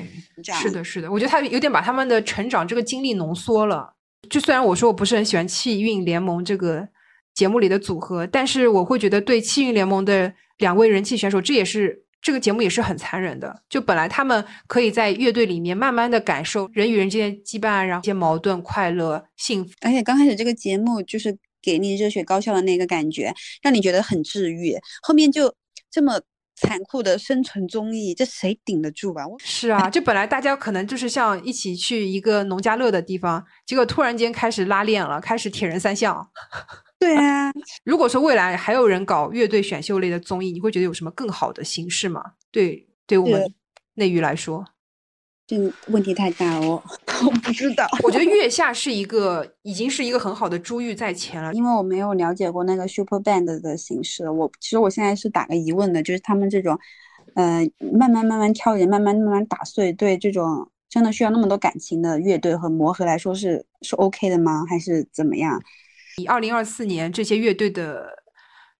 [0.62, 3.92] 是的，是的，我觉得他有点把他们的成长这个经历浓缩了。
[4.30, 6.88] 就虽然我说我不是很喜欢气运联盟这个
[7.34, 13.62] 节目里的组合，但是我会觉得对气运联盟的两位人气选手，这也是这个节目也是很残忍的。
[13.68, 19.72] 就本来他们可以在乐队里面慢慢的感受人与人之间羁绊，然后一些矛盾、快乐、幸福。
[19.80, 24.76] 而且刚开始这个节目就是给你热血高校的那个感觉，让你觉得很治愈。
[25.02, 25.52] 后面就
[25.90, 26.20] 这么。
[26.56, 29.26] 残酷的生存综艺，这谁顶得住吧？
[29.26, 36.26] 我是啊，就本来大家可能就是像一起去一个农家乐的地方，结果突然间开始拉练了，开始铁人三项。
[36.98, 37.52] 对啊，
[37.84, 42.22] 如果说未来还有人搞乐队选秀类的综艺，你会觉得有什么更好的形式吗？
[42.50, 43.54] 对，对我们
[43.94, 44.64] 内娱来说。
[45.46, 45.56] 这
[45.88, 46.82] 问题太大了，
[47.24, 47.86] 我不知道。
[48.02, 51.52] 我觉得月下是一个，已经是一个很好的珠玉在前了。
[51.54, 56.78] 因为我没有了解过那个 Super Band 的形式，我其实我现在是打个疑问的，就是他们这种，
[57.34, 64.64] 呃，慢慢慢慢挑人，慢慢慢慢打碎，对这种真的需要那么多感情的乐队和磨合来说，是是 OK 的吗？
[64.68, 65.60] 还是怎么样？
[66.18, 68.06] 以二零二四年这些乐队的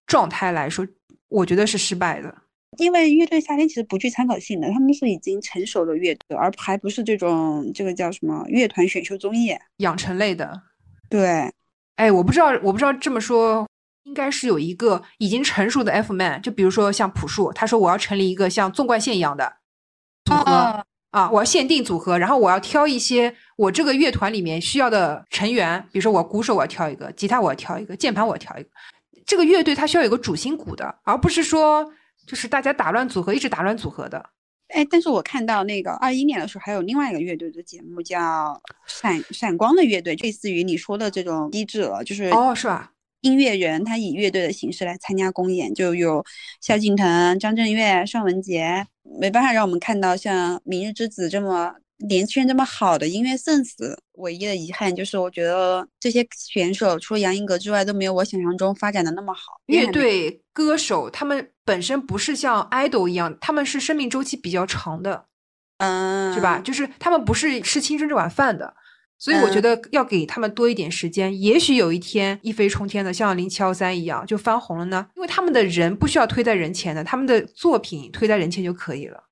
[0.05, 0.85] 状态来说，
[1.29, 2.33] 我觉得是失败的。
[2.77, 10.61] 因为乐队夏天其实不具参考性的，他们是已经成熟的乐队，而还不是这种这个叫什么乐团选秀综艺养成类的。
[11.09, 11.49] 对，
[11.95, 13.65] 哎，我不知道，我不知道这么说，
[14.03, 19.53] 应该是有一个已经成熟的 F man，就比如说像朴树，他说我要成立一个像纵贯线一样的
[20.25, 28.69] 组合啊，我要限定组合，然后我要挑一些我这个乐团里面需要的成员，比如说我鼓手我要挑一个，吉他我要挑一个，键盘我要挑一个，
[29.25, 31.91] 这个乐队它需要有个主心骨的，而不是说。
[32.27, 34.23] 就是大家打乱组合，一直打乱组合的。
[34.67, 42.91] 哎，但是我看到那个二一年的时候，还有另外一个乐队的节目叫闪闪光的乐队，类似于你说的这种机制了，就是哦，是吧？
[43.21, 46.23] 音乐人他以乐队的形式来参加公演，就有
[46.61, 48.85] 萧敬腾、张震岳、尚雯婕，
[49.19, 51.75] 没办法让我们看到像《明日之子》这么。
[52.07, 59.59] 年轻人这么好的音乐 sense，唯一的遗憾就是我觉得这些选手除了杨英格之外都没有我想象中发展的那么好。
[59.65, 65.25] 乐队歌手他们本身不是像 idol 一样，他们是生命周期比较长的，
[65.79, 66.59] 嗯，是吧？
[66.59, 68.73] 就是他们不是吃青春这碗饭的，
[69.17, 75.07] 所以我觉得要给他们多一点时间，也许有一天一飞冲天的，像零七幺三一样就翻红了呢。
[75.15, 79.23] 因为他们的人不需要推在人前的，他们的作品推在人前就可以了。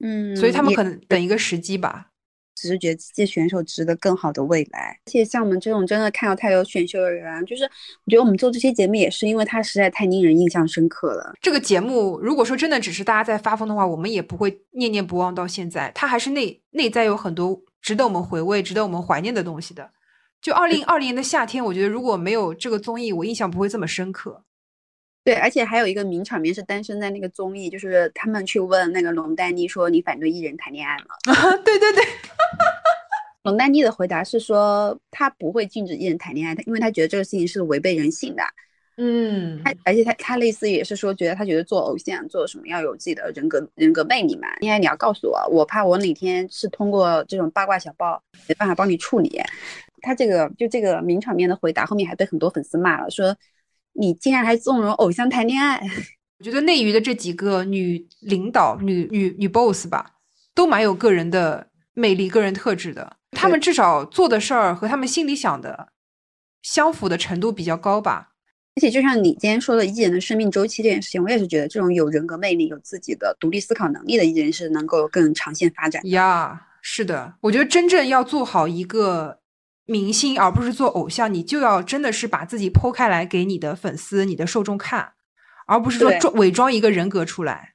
[0.00, 2.08] 嗯，所以他们可能等一个时机吧。
[2.56, 5.00] 只是觉得这些选手值得更好的未来。
[5.06, 11.32] 而且像我们这种真的看到太多选秀的人，就是我觉得我们做这些节目也是因为它实在太令人印象深刻了。
[11.40, 15.90] 这个节目如果说真的只是大家在发疯的话，我们也不会念念不忘到现在。
[15.94, 19.90] 它还是内内在有很多值得我们回味、值得我们怀念的东西的。
[20.42, 24.44] 就二零二零年的夏天，我觉得如果没有这个综艺，我印象不会这么深刻。
[25.22, 31.04] 对，而且还有一个名场面是诞生在那个综艺，就是他们去问那个龙丹妮说：“你反对艺人谈恋爱吗？”
[31.62, 32.02] 对对对，
[33.44, 38.42] 龙丹妮的回答是说，他不会禁止艺人谈恋爱，他因为他觉得这个事情是违背人性的。
[38.96, 44.48] 嗯，他而且他他类似也是说，觉得他觉得做偶像做什么要有自己的人格人格魅力嘛。
[44.60, 49.38] 应该你要告诉我，我怕我哪天是通过这种八卦小报没办法帮你处理。
[50.00, 53.36] 他这个就这个名场面的回答，后面还被很多粉丝骂了，说。
[53.92, 55.80] 你竟然还纵容偶像谈恋爱？
[56.38, 60.12] 我觉得内娱的这几个女领导、女女女 boss 吧，
[60.54, 63.16] 都蛮有个人的魅力、个人特质的。
[63.32, 65.88] 他们至少做的事儿和他们心里想的
[66.62, 68.28] 相符的程度比较高吧。
[68.76, 76.00] 而且，就像你今天说的艺人的生命周期这件事情，我也是觉得这种有人格魅力、有自己的独立思考能力的艺人是能够更长线发展。
[76.08, 79.39] 呀，是的，我觉得真正要做好一个。
[79.90, 85.14] 明星而不是做偶像，你就要真的是把自己剖开来给你的粉丝、你的受众看，
[85.66, 87.74] 而不是说装伪装一个人格出来。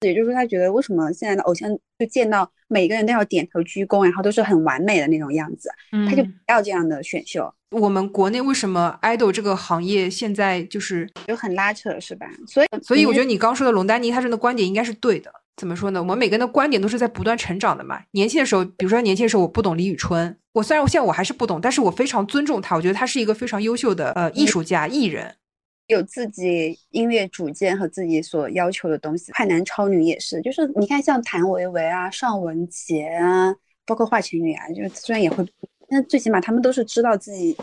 [0.00, 5.70] 也就是说，他觉得为什么现在的偶像就见到每个人都要点头鞠躬，然后都是很完美的那种样子，
[6.08, 7.52] 他就不要这样的选秀。
[7.70, 12.26] 我们国内为什么 idol 这个行业现在就是就很拉扯，是吧？
[12.46, 15.30] 所以，所以我觉得你刚说的龙丹妮他这个观点应该是对的。
[15.58, 16.00] 怎么说呢？
[16.00, 18.00] 我们每个人的观点都是在不断成长的嘛。
[18.12, 22.76] 年轻的时候，比如说年轻的时候，我不懂李宇春，我虽然我现在我还是不懂，但是我非常尊重他。
[22.76, 25.34] 我觉得他是一个非常优秀的呃艺术家、艺人，
[25.88, 29.32] 有自己音乐主见和自己所要求的东西。
[29.32, 33.52] 快男超女也是，就是你看像谭维维啊、尚雯婕啊，
[33.84, 35.44] 包括华晨宇啊，就虽然也会。
[35.90, 37.56] 那最起码他们都是知道自己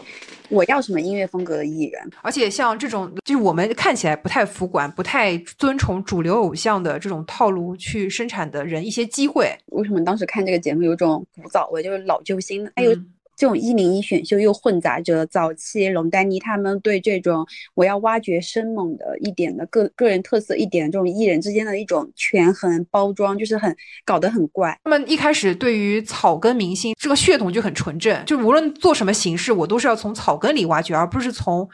[0.50, 9.56] 我要什么音乐风格的艺人，而且像这种就是我们看起来不太服管、不太遵从主流偶像的这种套路去生产的人，一些机会。
[9.68, 12.70] 为什么当时看这个节目有种古早味，就是老救星？
[12.76, 12.96] 还有。
[13.36, 23.76] 这种一零一选秀又混杂着早期龙丹妮他们对这种我要挖掘生猛的一点的个个人特色一点的这种艺人之间的一种权衡包装，就是很
[24.06, 24.80] 搞得很怪。
[24.84, 31.68] 他们一开始对于草根明星这个血统就很纯正，就无论做什么形式，我都是要从草根里挖掘，而不是从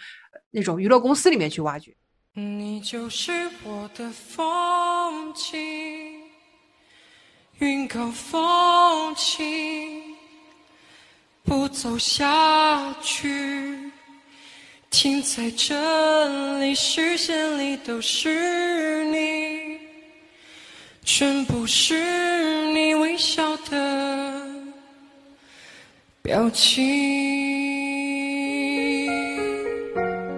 [0.51, 1.93] 那种娱乐公司里面去挖掘。
[2.34, 3.32] 你就是
[3.64, 5.59] 我的风景，
[7.59, 10.01] 云高风轻。
[11.43, 13.75] 不走下去，
[14.89, 19.79] 停在这里，视线里都是你，
[21.03, 21.95] 全部是
[22.71, 24.41] 你微笑的
[26.21, 26.79] 表情。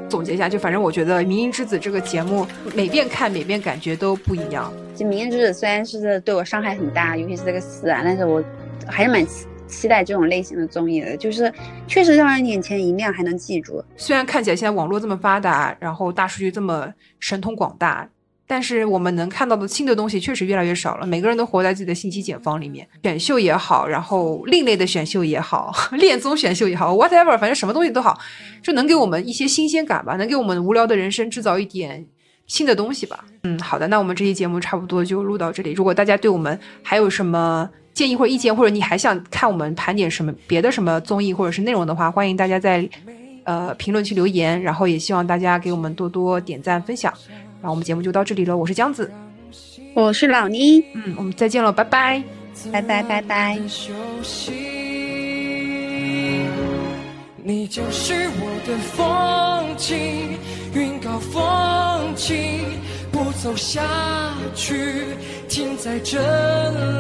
[0.09, 4.73] 总结一下，就反正我觉得《明日之子》这个节目，每遍看每遍感觉都不一样。
[5.05, 8.43] 《明日之子》虽然是对我伤害很大，尤其是这个死啊，但是我
[8.87, 9.23] 还是蛮。
[9.25, 11.51] 期期待这种类型的综艺的，就是
[11.87, 13.83] 确实让人眼前一亮，还能记住。
[13.97, 16.87] 虽然看起来现在网络这么发达，然后大数据这么
[17.19, 18.07] 神通广大，
[18.45, 21.07] 但是我们能看到的新的东西确实越来越少了。
[21.07, 28.19] 每个人都活在自己的信息茧房里面，选秀也好，然后另类的选秀也好， 恋综选秀也好，whatever，反正什么东西都好，
[28.61, 32.05] 就能给我们一些新鲜感吧，能给我们无聊的人生制造一点
[32.45, 33.25] 新的东西吧。
[33.43, 35.71] 嗯，好的，那我们这期节目差不多就录到这里。
[35.71, 42.87] 如果大家对我们还有什么，建议或者意见，或者你还想看我们盘点什么别的什么综艺或者是内容的话，欢迎大家在
[43.43, 47.13] 呃评论区留言，然后也希望大家给我们多多点赞分享。
[47.61, 49.09] 然后我们节目就到这里了，我是江子，
[49.93, 52.21] 我是老倪，嗯，我们再见了，拜拜，
[52.71, 53.57] 拜拜拜拜。
[57.45, 60.37] 你就是我的风景，
[60.73, 62.37] 云高风轻，
[63.13, 63.79] 不走下
[64.55, 65.05] 去，
[65.47, 66.17] 停在这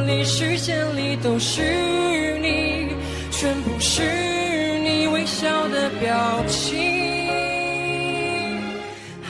[0.05, 2.89] 里，视线里都是你，
[3.31, 4.03] 全部是
[4.83, 6.77] 你微笑的表情，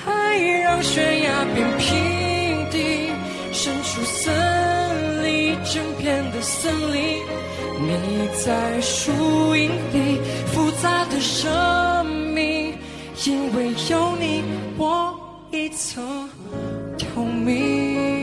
[0.06, 3.12] 爱让悬崖变平地，
[3.54, 7.24] 伸出森林，整片的森林。
[7.80, 12.78] 你在树荫里，复杂的生命，
[13.26, 14.44] 因为有你，
[14.78, 15.18] 我
[15.54, 16.28] 一层
[16.97, 18.22] 透明。